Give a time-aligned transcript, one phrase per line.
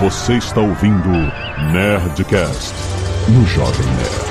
[0.00, 1.10] Você está ouvindo
[1.74, 2.72] Nerdcast
[3.28, 4.30] no Jovem Nerd.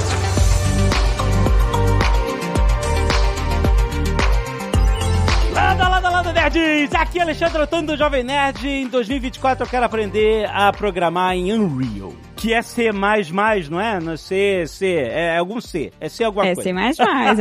[5.54, 6.96] Landa, landa, landa, nerds!
[6.96, 8.68] Aqui é Alexandre Antônio do Jovem Nerd.
[8.68, 12.14] Em 2024 eu quero aprender a programar em Unreal.
[12.40, 14.00] Que é C++, não é?
[14.00, 15.92] Não é C, C, é algum C.
[16.00, 16.70] É C alguma É, coisa.
[16.70, 16.76] C++,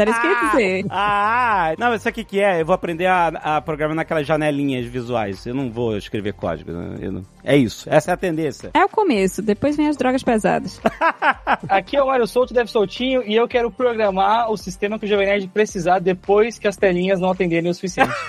[0.01, 0.85] era isso que eu ia dizer.
[0.91, 2.61] Ah, não, mas sabe o que, é?
[2.61, 5.47] Eu vou aprender a, a programar naquelas janelinhas visuais.
[5.47, 6.73] Eu não vou escrever código.
[6.73, 6.97] né?
[7.01, 8.71] Eu não- É isso, essa é a tendência.
[8.75, 10.81] É o começo, depois vem as drogas pesadas.
[11.69, 15.09] Aqui é o Mário Solto, deve soltinho, e eu quero programar o sistema que o
[15.09, 18.13] Jovem Nerd precisar depois que as telinhas não atenderem o suficiente.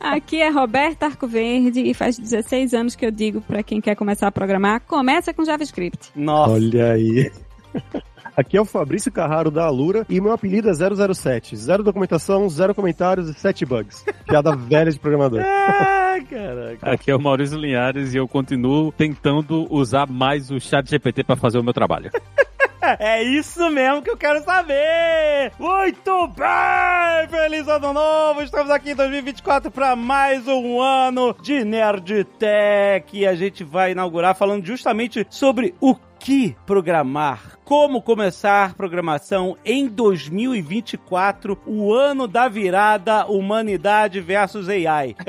[0.00, 4.26] Aqui é Roberta Arcoverde e faz 16 anos que eu digo pra quem quer começar
[4.26, 4.55] a programar,
[4.86, 6.10] começa com JavaScript.
[6.14, 6.52] Nossa.
[6.52, 7.30] Olha aí.
[8.36, 11.56] Aqui é o Fabrício Carraro da Alura e meu apelido é 007.
[11.56, 14.04] Zero documentação, zero comentários e sete bugs.
[14.26, 15.40] Piada velha de programador.
[15.40, 16.90] Ah, caraca.
[16.90, 21.36] Aqui é o Maurício Linhares e eu continuo tentando usar mais o chat GPT para
[21.36, 22.10] fazer o meu trabalho.
[23.00, 25.50] É isso mesmo que eu quero saber!
[25.58, 27.28] Muito bem!
[27.28, 28.42] Feliz ano novo!
[28.42, 33.10] Estamos aqui em 2024 para mais um ano de Nerd Tech.
[33.12, 39.88] E a gente vai inaugurar falando justamente sobre o que programar, como começar programação em
[39.88, 45.16] 2024, o ano da virada humanidade versus AI.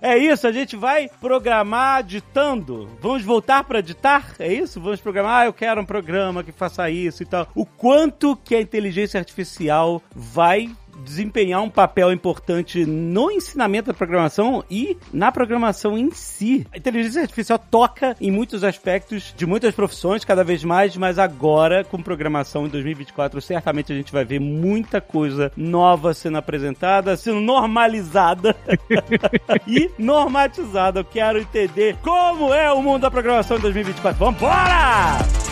[0.00, 2.88] É isso, a gente vai programar ditando.
[3.00, 4.34] Vamos voltar para ditar?
[4.38, 4.80] É isso?
[4.80, 7.46] Vamos programar, ah, eu quero um programa que faça isso e tal.
[7.54, 10.68] O quanto que a inteligência artificial vai
[11.02, 16.66] desempenhar um papel importante no ensinamento da programação e na programação em si.
[16.72, 21.84] A inteligência artificial toca em muitos aspectos de muitas profissões, cada vez mais, mas agora,
[21.84, 27.40] com programação em 2024, certamente a gente vai ver muita coisa nova sendo apresentada, sendo
[27.40, 28.56] normalizada
[29.66, 31.00] e normatizada.
[31.00, 34.18] Eu quero entender como é o mundo da programação em 2024.
[34.18, 35.51] Vambora!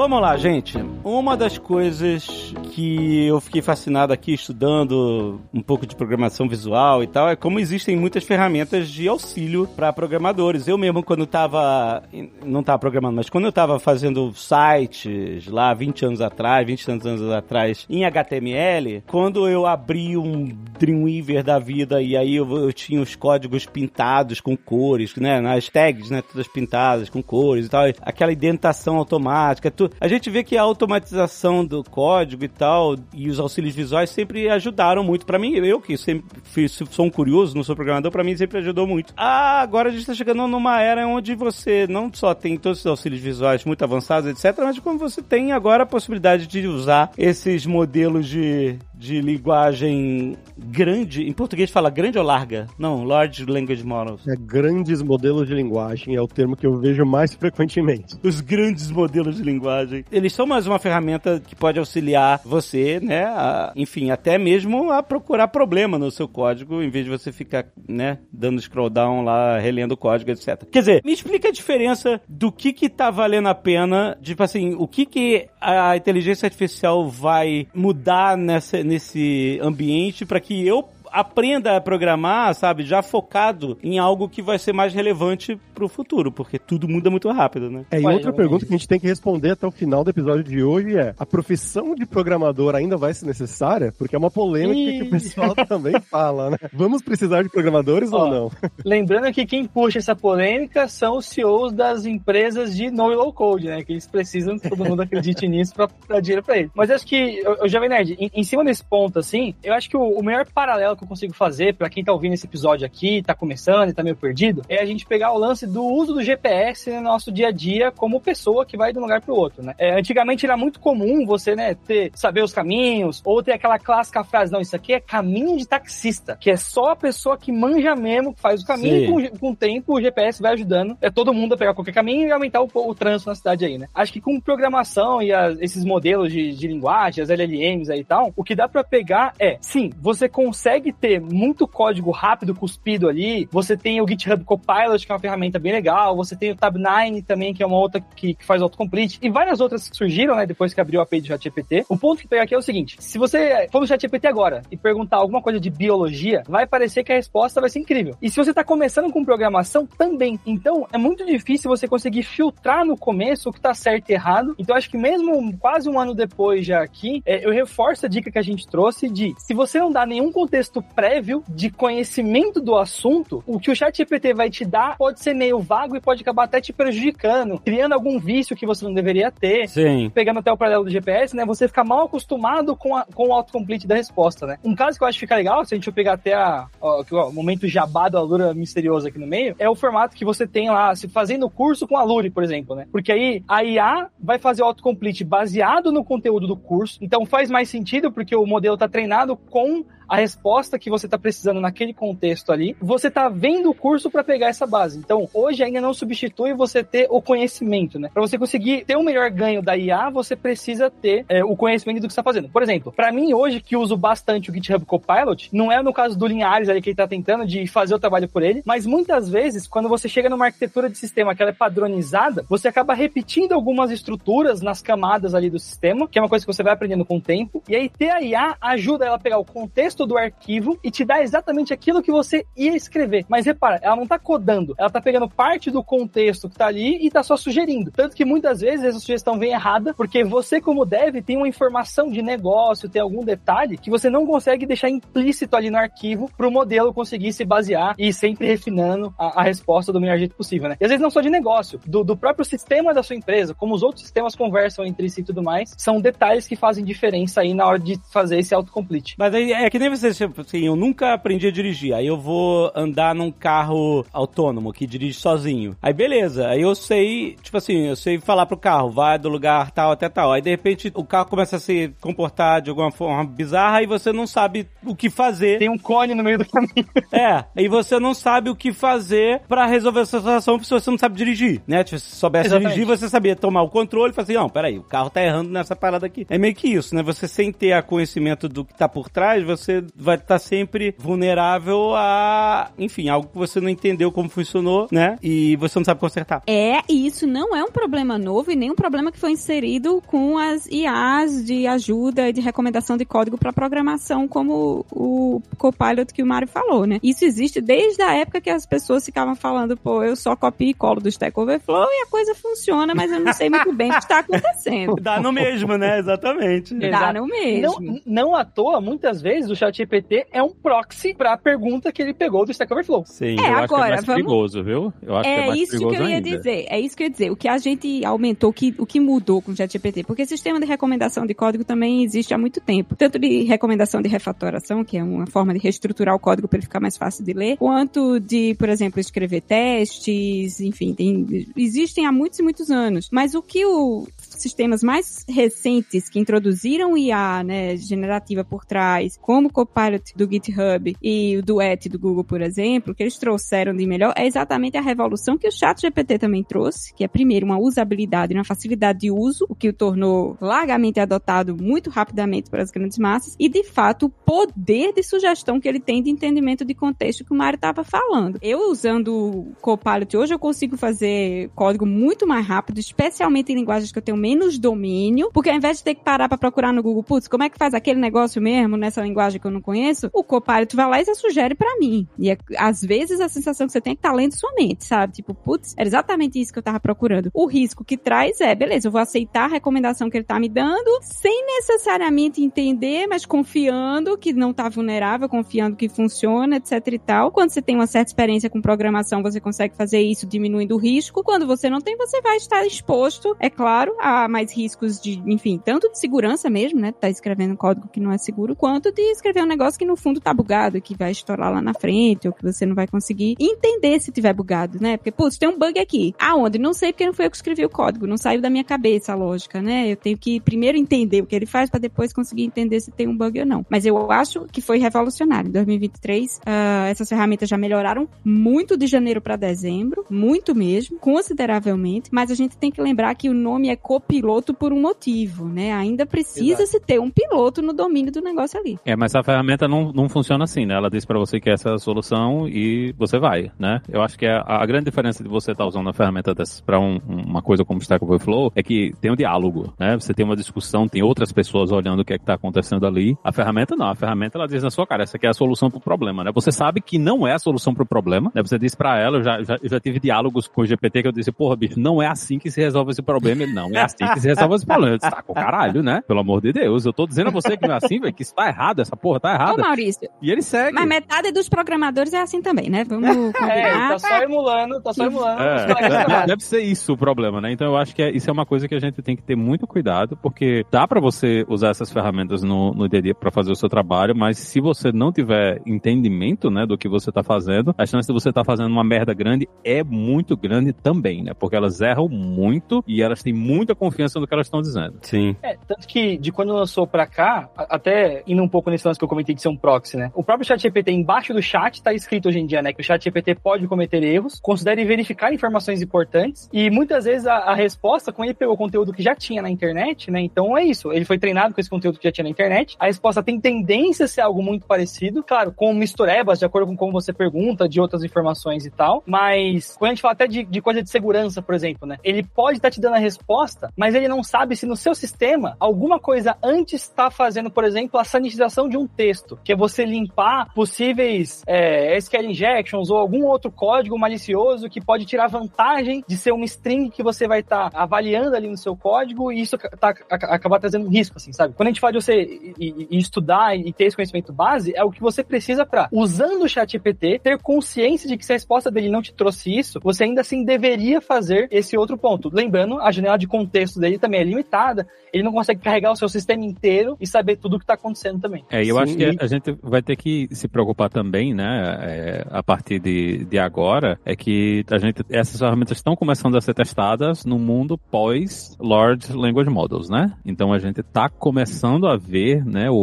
[0.00, 0.78] Vamos lá, gente.
[1.02, 7.06] Uma das coisas que eu fiquei fascinado aqui estudando um pouco de programação visual e
[7.06, 10.68] tal é como existem muitas ferramentas de auxílio para programadores.
[10.68, 12.02] Eu mesmo quando estava
[12.44, 16.86] não estava programando, mas quando eu estava fazendo sites lá 20 anos atrás, 20 e
[16.86, 22.46] tantos anos atrás em HTML, quando eu abri um Dreamweaver da vida e aí eu,
[22.58, 27.66] eu tinha os códigos pintados com cores, né, nas tags, né, todas pintadas com cores
[27.66, 32.48] e tal, aquela indentação automática, tu, a gente vê que a automatização do código e
[32.48, 35.54] tal e os auxílios visuais sempre ajudaram muito para mim.
[35.54, 39.14] Eu que sempre sou um curioso, não sou programador, para mim sempre ajudou muito.
[39.16, 42.86] Ah, agora a gente tá chegando numa era onde você não só tem todos os
[42.86, 47.64] auxílios visuais muito avançados, etc, mas como você tem agora a possibilidade de usar esses
[47.64, 52.66] modelos de de linguagem grande, em português fala grande ou larga?
[52.78, 54.28] Não, Large Language Models.
[54.28, 58.16] É grandes modelos de linguagem, é o termo que eu vejo mais frequentemente.
[58.22, 60.04] Os grandes modelos de linguagem.
[60.12, 63.24] Eles são mais uma ferramenta que pode auxiliar você, né?
[63.24, 67.66] A, enfim, até mesmo a procurar problema no seu código, em vez de você ficar,
[67.88, 70.64] né, dando scroll down lá, relendo o código, etc.
[70.70, 74.74] Quer dizer, me explica a diferença do que que tá valendo a pena, tipo assim,
[74.74, 81.76] o que que a inteligência artificial vai mudar nessa, nesse ambiente para que eu aprenda
[81.76, 86.58] a programar, sabe, já focado em algo que vai ser mais relevante pro futuro, porque
[86.58, 87.84] tudo muda muito rápido, né?
[87.90, 90.04] É, e Ué, outra eu- pergunta que a gente tem que responder até o final
[90.04, 93.92] do episódio de hoje é: a profissão de programador ainda vai ser necessária?
[93.98, 95.10] Porque é uma polêmica que o Ih.
[95.10, 96.56] pessoal também fala, né?
[96.72, 98.50] Vamos precisar de programadores Ó, ou não?
[98.84, 103.32] Lembrando que quem puxa essa polêmica são os CEOs das empresas de no e low
[103.32, 103.82] code, né?
[103.82, 106.70] Que eles precisam que todo mundo acredite nisso pra dar dinheiro pra eles.
[106.74, 109.88] Mas eu acho que, o Jovem Nerd, em, em cima desse ponto, assim, eu acho
[109.88, 112.86] que o, o melhor paralelo que eu consigo fazer pra quem tá ouvindo esse episódio
[112.86, 116.14] aqui, tá começando e tá meio perdido, é a gente pegar o lance do uso
[116.14, 119.34] do GPS no nosso dia a dia como pessoa que vai de um lugar pro
[119.34, 119.74] outro, né?
[119.78, 124.22] É, antigamente era muito comum você, né, ter, saber os caminhos, ou ter aquela clássica
[124.22, 127.96] frase, não, isso aqui é caminho de taxista, que é só a pessoa que manja
[127.96, 131.10] mesmo, que faz o caminho, e com, com o tempo o GPS vai ajudando é
[131.10, 133.88] todo mundo a pegar qualquer caminho e aumentar o, o trânsito na cidade aí, né?
[133.94, 138.04] Acho que com programação e as- esses modelos de, de linguagem, as LLMs aí e
[138.04, 142.54] tal, o que dá pra pegar é, sim, você consegue consegue ter muito código rápido
[142.54, 143.48] cuspido ali.
[143.50, 146.16] Você tem o GitHub Copilot, que é uma ferramenta bem legal.
[146.16, 149.18] Você tem o Tab9 também, que é uma outra que, que faz autocomplete.
[149.22, 151.84] E várias outras que surgiram, né, depois que abriu a API do ChatGPT.
[151.88, 154.76] O ponto que pegar aqui é o seguinte: se você for no ChatGPT agora e
[154.76, 158.16] perguntar alguma coisa de biologia, vai parecer que a resposta vai ser incrível.
[158.20, 160.38] E se você está começando com programação, também.
[160.46, 164.54] Então, é muito difícil você conseguir filtrar no começo o que está certo e errado.
[164.58, 168.30] Então, acho que mesmo quase um ano depois já aqui, é, eu reforço a dica
[168.30, 172.76] que a gente trouxe de se você não dá nenhum contexto prévio de conhecimento do
[172.76, 176.22] assunto, o que o chat GPT vai te dar pode ser meio vago e pode
[176.22, 179.68] acabar até te prejudicando, criando algum vício que você não deveria ter.
[179.68, 180.10] Sim.
[180.10, 181.44] Pegando até o paralelo do GPS, né?
[181.44, 184.58] Você fica mal acostumado com, a, com o autocomplete da resposta, né?
[184.64, 187.02] Um caso que eu acho que fica legal, se a gente pegar até a, ó,
[187.28, 190.70] o momento jabá do Alura misterioso aqui no meio, é o formato que você tem
[190.70, 192.86] lá, se fazendo o curso com a Lure, por exemplo, né?
[192.90, 196.98] Porque aí a IA vai fazer o autocomplete baseado no conteúdo do curso.
[197.00, 201.16] Então faz mais sentido porque o modelo está treinado com a resposta que você está
[201.16, 204.98] precisando naquele contexto ali, você está vendo o curso para pegar essa base.
[204.98, 208.10] Então, hoje ainda não substitui você ter o conhecimento, né?
[208.12, 211.56] Para você conseguir ter o um melhor ganho da IA, você precisa ter é, o
[211.56, 212.48] conhecimento do que está fazendo.
[212.48, 216.18] Por exemplo, para mim hoje que uso bastante o GitHub Copilot, não é no caso
[216.18, 219.28] do Linhares ali que ele está tentando de fazer o trabalho por ele, mas muitas
[219.28, 223.52] vezes quando você chega numa arquitetura de sistema que ela é padronizada, você acaba repetindo
[223.52, 227.04] algumas estruturas nas camadas ali do sistema, que é uma coisa que você vai aprendendo
[227.04, 227.62] com o tempo.
[227.68, 231.04] E aí ter a IA ajuda ela a pegar o contexto do arquivo e te
[231.04, 233.24] dá exatamente aquilo que você ia escrever.
[233.28, 237.04] Mas repara, ela não tá codando, ela tá pegando parte do contexto que tá ali
[237.04, 237.90] e tá só sugerindo.
[237.90, 242.10] Tanto que muitas vezes essa sugestão vem errada, porque você, como dev, tem uma informação
[242.10, 246.48] de negócio, tem algum detalhe que você não consegue deixar implícito ali no arquivo para
[246.48, 250.68] o modelo conseguir se basear e sempre refinando a, a, resposta do melhor jeito possível,
[250.68, 250.76] né?
[250.80, 253.74] E às vezes não só de negócio, do, do próprio sistema da sua empresa, como
[253.74, 257.54] os outros sistemas conversam entre si e tudo mais, são detalhes que fazem diferença aí
[257.54, 259.14] na hora de fazer esse autocomplete.
[259.18, 261.94] Mas aí é que nem você, tipo assim, eu nunca aprendi a dirigir.
[261.94, 265.76] Aí eu vou andar num carro autônomo que dirige sozinho.
[265.82, 269.70] Aí beleza, aí eu sei, tipo assim, eu sei falar pro carro, vai do lugar
[269.70, 270.32] tal até tal.
[270.32, 274.12] Aí de repente o carro começa a se comportar de alguma forma bizarra e você
[274.12, 275.58] não sabe o que fazer.
[275.58, 276.70] Tem um cone no meio do caminho.
[277.12, 280.98] É, e você não sabe o que fazer para resolver essa situação se você não
[280.98, 281.82] sabe dirigir, né?
[281.82, 282.74] Tipo, se soubesse Exatamente.
[282.74, 285.50] dirigir, você sabia tomar o controle e falar assim, não, peraí, o carro tá errando
[285.50, 286.26] nessa parada aqui.
[286.30, 287.02] É meio que isso, né?
[287.02, 290.94] Você sem ter a conhecimento do que tá por trás, você vai estar tá sempre
[290.98, 295.16] vulnerável a, enfim, algo que você não entendeu como funcionou, né?
[295.22, 296.42] E você não sabe consertar.
[296.46, 300.02] É, e isso não é um problema novo e nem um problema que foi inserido
[300.06, 306.12] com as IAs de ajuda e de recomendação de código para programação, como o Copilot
[306.12, 306.98] que o Mário falou, né?
[307.02, 310.74] Isso existe desde a época que as pessoas ficavam falando, pô, eu só copio e
[310.74, 313.94] colo do Stack Overflow e a coisa funciona, mas eu não sei muito bem o
[313.94, 314.96] que está acontecendo.
[315.00, 315.98] Dá no mesmo, né?
[315.98, 316.74] Exatamente.
[316.74, 317.80] Dá no mesmo.
[317.80, 322.02] Não, não à toa, muitas vezes, o ChatGPT é um proxy para a pergunta que
[322.02, 323.04] ele pegou do Stack Overflow.
[323.06, 324.22] Sim, é, eu agora, acho que é mais vamos...
[324.22, 324.92] perigoso, viu?
[325.02, 326.36] Eu acho é, que é mais isso que eu ia ainda.
[326.36, 326.66] dizer.
[326.68, 327.30] É isso que eu ia dizer.
[327.30, 330.58] O que a gente aumentou, o que, o que mudou com o ChatGPT, porque sistema
[330.58, 332.96] de recomendação de código também existe há muito tempo.
[332.96, 336.66] Tanto de recomendação de refatoração, que é uma forma de reestruturar o código para ele
[336.66, 342.12] ficar mais fácil de ler, quanto de, por exemplo, escrever testes, enfim, tem, existem há
[342.12, 343.08] muitos e muitos anos.
[343.10, 344.06] Mas o que o
[344.40, 350.96] sistemas mais recentes que introduziram IA, né, generativa por trás, como o Copilot do GitHub
[351.02, 354.80] e o Duet do Google, por exemplo, que eles trouxeram de melhor, é exatamente a
[354.80, 359.10] revolução que o Chat GPT também trouxe, que é primeiro uma usabilidade, uma facilidade de
[359.10, 363.64] uso, o que o tornou largamente adotado muito rapidamente para as grandes massas, e de
[363.64, 367.56] fato o poder de sugestão que ele tem de entendimento de contexto que o Mário
[367.56, 368.38] estava falando.
[368.42, 373.92] Eu usando o Copilot hoje eu consigo fazer código muito mais rápido, especialmente em linguagens
[373.92, 376.72] que eu tenho menos menos domínio, porque ao invés de ter que parar para procurar
[376.72, 379.60] no Google, putz, como é que faz aquele negócio mesmo nessa linguagem que eu não
[379.60, 382.06] conheço, o Copilot vai lá e já sugere para mim.
[382.18, 384.84] E é, às vezes a sensação que você tem é que tá lendo sua mente,
[384.84, 385.14] sabe?
[385.14, 387.30] Tipo, putz, era exatamente isso que eu tava procurando.
[387.34, 390.48] O risco que traz é, beleza, eu vou aceitar a recomendação que ele tá me
[390.48, 396.98] dando, sem necessariamente entender, mas confiando que não tá vulnerável, confiando que funciona, etc e
[396.98, 397.32] tal.
[397.32, 401.24] Quando você tem uma certa experiência com programação, você consegue fazer isso diminuindo o risco.
[401.24, 405.60] Quando você não tem, você vai estar exposto, é claro, a mais riscos de, enfim,
[405.62, 406.92] tanto de segurança mesmo, né?
[406.92, 410.20] Tá escrevendo código que não é seguro, quanto de escrever um negócio que no fundo
[410.20, 414.00] tá bugado, que vai estourar lá na frente, ou que você não vai conseguir entender
[414.00, 414.96] se tiver bugado, né?
[414.96, 416.14] Porque, putz, tem um bug aqui.
[416.18, 416.58] Aonde?
[416.58, 419.12] Não sei porque não foi eu que escrevi o código, não saiu da minha cabeça
[419.12, 419.90] a lógica, né?
[419.90, 423.08] Eu tenho que primeiro entender o que ele faz para depois conseguir entender se tem
[423.08, 423.64] um bug ou não.
[423.68, 425.48] Mas eu acho que foi revolucionário.
[425.48, 430.98] Em 2023, uh, ah, essas ferramentas já melhoraram muito de janeiro para dezembro, muito mesmo,
[430.98, 434.80] consideravelmente, mas a gente tem que lembrar que o nome é Copilot piloto por um
[434.80, 435.72] motivo, né?
[435.72, 438.78] Ainda precisa se ter um piloto no domínio do negócio ali.
[438.84, 440.74] É, mas a ferramenta não, não funciona assim, né?
[440.74, 443.80] Ela diz pra você que essa é a solução e você vai, né?
[443.88, 446.78] Eu acho que a, a grande diferença de você estar usando a ferramenta dessas pra
[446.78, 449.96] um- uma coisa como Stack Overflow é que tem um diálogo, né?
[449.98, 453.16] Você tem uma discussão, tem outras pessoas olhando o que é que tá acontecendo ali.
[453.24, 455.70] A ferramenta não, a ferramenta ela diz na sua cara, essa aqui é a solução
[455.70, 456.30] pro problema, né?
[456.34, 458.42] Você sabe que não é a solução pro problema, né?
[458.42, 461.08] Você diz pra ela, eu já, já, eu já tive diálogos com o GPT que
[461.08, 463.42] eu disse, porra, bicho, não é assim que se resolve esse problema.
[463.42, 464.94] Ele, não, é assim que se resolve esse problema.
[464.94, 466.02] Eu disse, tá com caralho, né?
[466.06, 468.22] Pelo amor de Deus, eu tô dizendo a você que não é assim, velho, que
[468.22, 469.62] isso tá errado, essa porra tá Ô, errada.
[469.62, 470.72] Maurício, E ele segue.
[470.74, 472.84] mas metade dos programadores é assim também, né?
[472.84, 473.88] Vamos É, combinar.
[473.90, 475.42] tá só emulando, tá só emulando.
[475.42, 476.26] É, trabalho.
[476.26, 477.52] deve ser isso o problema, né?
[477.52, 479.36] Então eu acho que é- isso é uma coisa que a gente tem que ter
[479.36, 483.30] muito cuidado, porque dá pra você usar essas ferramentas no, no dia a dia pra
[483.30, 487.22] fazer o seu trabalho, mas se você não tiver entendimento, né, do que você tá
[487.22, 491.32] fazendo, a chance de você tá fazendo uma merda grande é muito grande também, né?
[491.34, 494.98] Porque elas erram muito e elas têm muita confiança no que elas estão dizendo.
[495.02, 495.36] Sim.
[495.42, 499.04] É, tanto que de quando lançou pra cá, até indo um pouco nesse lance que
[499.04, 500.10] eu comentei de ser um proxy, né?
[500.14, 502.72] O próprio chat GPT, embaixo do chat, tá escrito hoje em dia, né?
[502.72, 507.36] Que o chat GPT pode cometer erros, considere verificar informações importantes, e muitas vezes a,
[507.36, 510.20] a resposta, quando ele pegou conteúdo que já tinha na internet, né?
[510.20, 512.86] Então é isso, ele foi treinado com esse conteúdo que já tinha na internet, a
[512.86, 516.92] resposta tem tendência a ser algo muito parecido, claro, com misturebas, de acordo com como
[516.92, 520.60] você pergunta, de outras informações e tal, mas quando a gente fala até de, de
[520.60, 521.96] coisa de segurança, por exemplo, né?
[522.02, 525.56] Ele pode estar te dando a resposta, mas ele não sabe se no seu sistema
[525.58, 529.84] alguma coisa antes está fazendo, por exemplo, a sanitização de um texto, que é você
[529.84, 536.16] limpar possíveis é, SQL injections ou algum outro código malicioso que pode tirar vantagem de
[536.16, 539.88] ser uma string que você vai estar avaliando ali no seu código e isso tá,
[539.90, 541.54] ac- acabar trazendo um risco, assim, sabe?
[541.54, 542.14] Quando a gente fala de você
[542.58, 546.42] e- e estudar e ter esse conhecimento base, é o que você precisa para, usando
[546.44, 549.80] o chat GPT, ter consciência de que se a resposta dele não te trouxe isso,
[549.82, 552.30] você ainda assim deveria fazer esse outro ponto.
[552.32, 556.08] Lembrando, a janela de contexto dele também é limitada, ele não consegue carregar o seu
[556.08, 558.44] sistema inteiro e saber tudo o que está acontecendo também.
[558.50, 561.34] É, e eu Sim, acho que e- a gente vai ter que se preocupar também,
[561.34, 566.36] né, é, a partir de, de agora, é que a gente, essas ferramentas estão começando
[566.36, 570.12] a ser testadas no mundo pós Large Language Models, né?
[570.24, 572.74] Então a gente está começando a ver, né, o,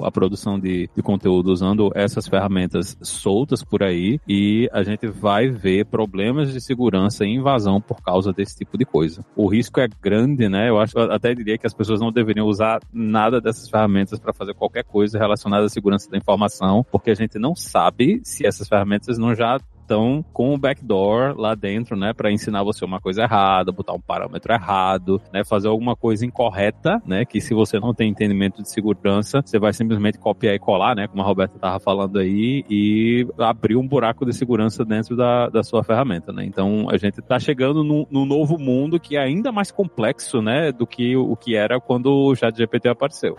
[0.00, 5.06] o- a produção de, de conteúdo usando essas ferramentas soltas por aí e a gente
[5.06, 9.24] vai ver problemas de segurança e invasão por causa desse tipo de coisa.
[9.36, 10.68] O risco é grande, né?
[10.68, 14.32] Eu acho, eu até diria que as pessoas não deveriam usar nada dessas ferramentas para
[14.32, 18.68] fazer qualquer coisa relacionada à segurança da informação, porque a gente não sabe se essas
[18.68, 23.22] ferramentas não já estão com o backdoor lá dentro, né, para ensinar você uma coisa
[23.22, 27.94] errada, botar um parâmetro errado, né, fazer alguma coisa incorreta, né, que se você não
[27.94, 31.78] tem entendimento de segurança, você vai simplesmente copiar e colar, né, como a Roberta tava
[31.78, 36.44] falando aí, e abrir um buraco de segurança dentro da, da sua ferramenta, né.
[36.44, 40.72] Então a gente tá chegando num, num novo mundo que é ainda mais complexo, né,
[40.72, 43.36] do que o que era quando o ChatGPT apareceu.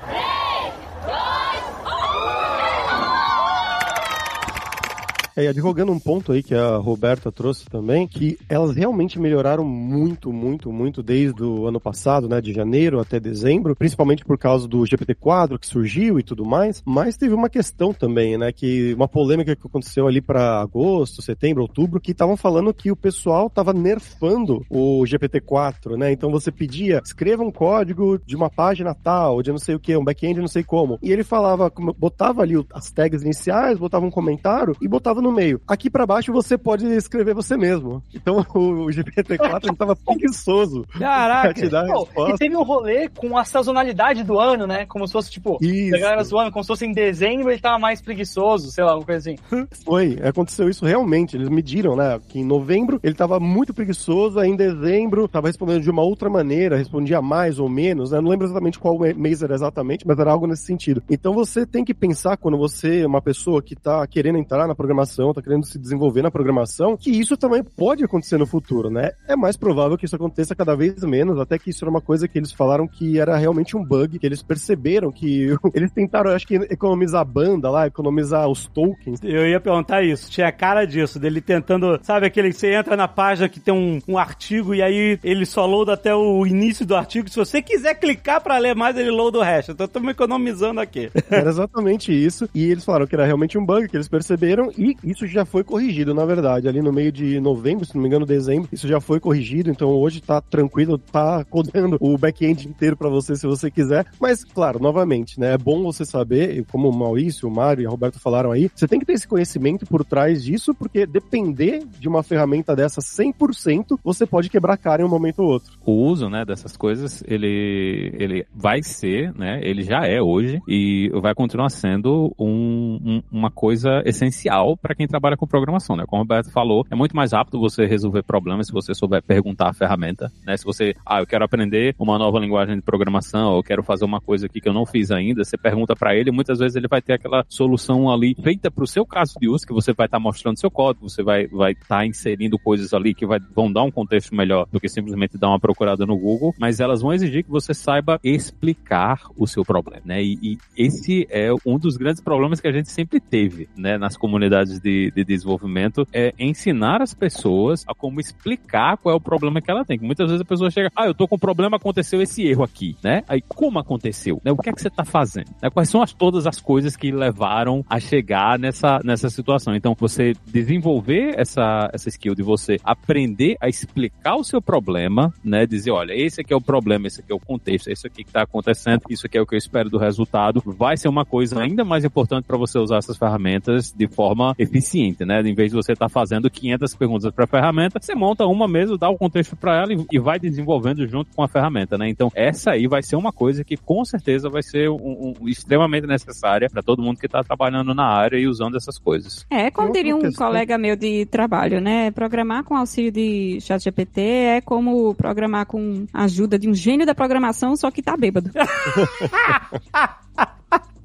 [5.37, 10.31] É, advogando um ponto aí que a Roberta trouxe também, que elas realmente melhoraram muito,
[10.31, 14.79] muito, muito desde o ano passado, né, de janeiro até dezembro, principalmente por causa do
[14.83, 19.57] GPT-4 que surgiu e tudo mais, mas teve uma questão também, né, que uma polêmica
[19.57, 24.65] que aconteceu ali para agosto, setembro, outubro, que estavam falando que o pessoal tava nerfando
[24.69, 29.59] o GPT-4, né, então você pedia, escreva um código de uma página tal, de não
[29.59, 33.21] sei o que, um back-end não sei como, e ele falava, botava ali as tags
[33.21, 35.59] iniciais, botava um comentário e botava no meio.
[35.67, 38.01] Aqui pra baixo você pode escrever você mesmo.
[38.13, 41.53] Então o, o GPT-4 ele tava preguiçoso Caraca!
[41.53, 44.85] te dar Pô, e teve um rolê com a sazonalidade do ano, né?
[44.85, 47.79] Como se fosse, tipo, a galera Isso, zoando, como se fosse em dezembro ele tava
[47.79, 49.37] mais preguiçoso, sei lá, alguma coisa assim.
[49.85, 50.17] foi.
[50.23, 51.35] Aconteceu isso realmente.
[51.35, 52.19] Eles mediram, né?
[52.27, 56.29] Que em novembro ele tava muito preguiçoso, aí em dezembro tava respondendo de uma outra
[56.29, 58.21] maneira, respondia mais ou menos, né?
[58.21, 61.01] Não lembro exatamente qual mês era exatamente, mas era algo nesse sentido.
[61.09, 64.75] Então você tem que pensar quando você é uma pessoa que tá querendo entrar na
[64.75, 69.11] programação, tá querendo se desenvolver na programação, que isso também pode acontecer no futuro, né?
[69.27, 72.27] É mais provável que isso aconteça cada vez menos, até que isso era uma coisa
[72.27, 76.47] que eles falaram que era realmente um bug, que eles perceberam que eles tentaram, acho
[76.47, 79.19] que, economizar a banda lá, economizar os tokens.
[79.23, 83.07] Eu ia perguntar isso, tinha cara disso, dele tentando, sabe aquele que você entra na
[83.07, 86.95] página que tem um, um artigo e aí ele só loada até o início do
[86.95, 90.79] artigo, se você quiser clicar pra ler mais, ele loada o resto, então estamos economizando
[90.79, 91.11] aqui.
[91.29, 92.49] Era exatamente isso.
[92.53, 94.71] E eles falaram que era realmente um bug, que eles perceberam.
[94.77, 96.67] E Isso já foi corrigido, na verdade.
[96.67, 99.69] Ali no meio de novembro, se não me engano, dezembro, isso já foi corrigido.
[99.69, 104.05] Então hoje tá tranquilo, tá codando o back-end inteiro para você se você quiser.
[104.19, 105.53] Mas, claro, novamente, né?
[105.53, 108.87] É bom você saber, como o Maurício, o Mário e a Roberto falaram aí, você
[108.87, 113.99] tem que ter esse conhecimento por trás disso, porque depender de uma ferramenta dessa 100%,
[114.03, 115.73] você pode quebrar a cara em um momento ou outro.
[115.85, 121.09] O uso, né, dessas coisas, ele, ele vai ser, né, ele já é hoje e
[121.21, 126.05] vai continuar sendo um, um, uma coisa essencial para quem trabalha com programação, né?
[126.07, 129.69] Como o Roberto falou, é muito mais rápido você resolver problemas se você souber perguntar
[129.69, 130.57] a ferramenta, né?
[130.57, 134.05] Se você, ah, eu quero aprender uma nova linguagem de programação, ou eu quero fazer
[134.05, 136.87] uma coisa aqui que eu não fiz ainda, você pergunta para ele, muitas vezes ele
[136.87, 140.07] vai ter aquela solução ali feita para o seu caso de uso, que você vai
[140.07, 143.39] estar tá mostrando seu código, você vai vai estar tá inserindo coisas ali que vai,
[143.53, 147.01] vão dar um contexto melhor do que simplesmente dar uma procurada no Google, mas elas
[147.01, 150.23] vão exigir que você saiba explicar o seu problema, né?
[150.23, 154.17] E, e esse é um dos grandes problemas que a gente sempre teve, né, nas
[154.17, 159.59] comunidades de, de desenvolvimento, é ensinar as pessoas a como explicar qual é o problema
[159.59, 159.97] que ela tem.
[159.99, 162.95] Muitas vezes a pessoa chega, ah, eu tô com um problema, aconteceu esse erro aqui,
[163.03, 163.23] né?
[163.27, 164.39] Aí como aconteceu?
[164.45, 164.51] Né?
[164.51, 165.49] O que é que você tá fazendo?
[165.61, 165.71] Né?
[165.71, 169.75] Quais são as, todas as coisas que levaram a chegar nessa, nessa situação?
[169.75, 175.65] Então, você desenvolver essa, essa skill de você aprender a explicar o seu problema, né?
[175.65, 178.29] Dizer, olha, esse aqui é o problema, esse aqui é o contexto, isso aqui que
[178.29, 181.59] está acontecendo, isso aqui é o que eu espero do resultado, vai ser uma coisa
[181.59, 185.41] ainda mais importante para você usar essas ferramentas de forma eficiente, né?
[185.41, 188.67] Em vez de você estar tá fazendo 500 perguntas para a ferramenta, você monta uma
[188.67, 192.09] mesmo, dá o contexto para ela e, e, vai desenvolvendo junto com a ferramenta, né?
[192.09, 196.07] Então, essa aí vai ser uma coisa que com certeza vai ser um, um, extremamente
[196.07, 199.45] necessária para todo mundo que está trabalhando na área e usando essas coisas.
[199.49, 200.47] É, como diria um questão...
[200.47, 202.11] colega meu de trabalho, né?
[202.11, 207.15] Programar com auxílio de ChatGPT é como programar com a ajuda de um gênio da
[207.15, 208.49] programação, só que tá bêbado.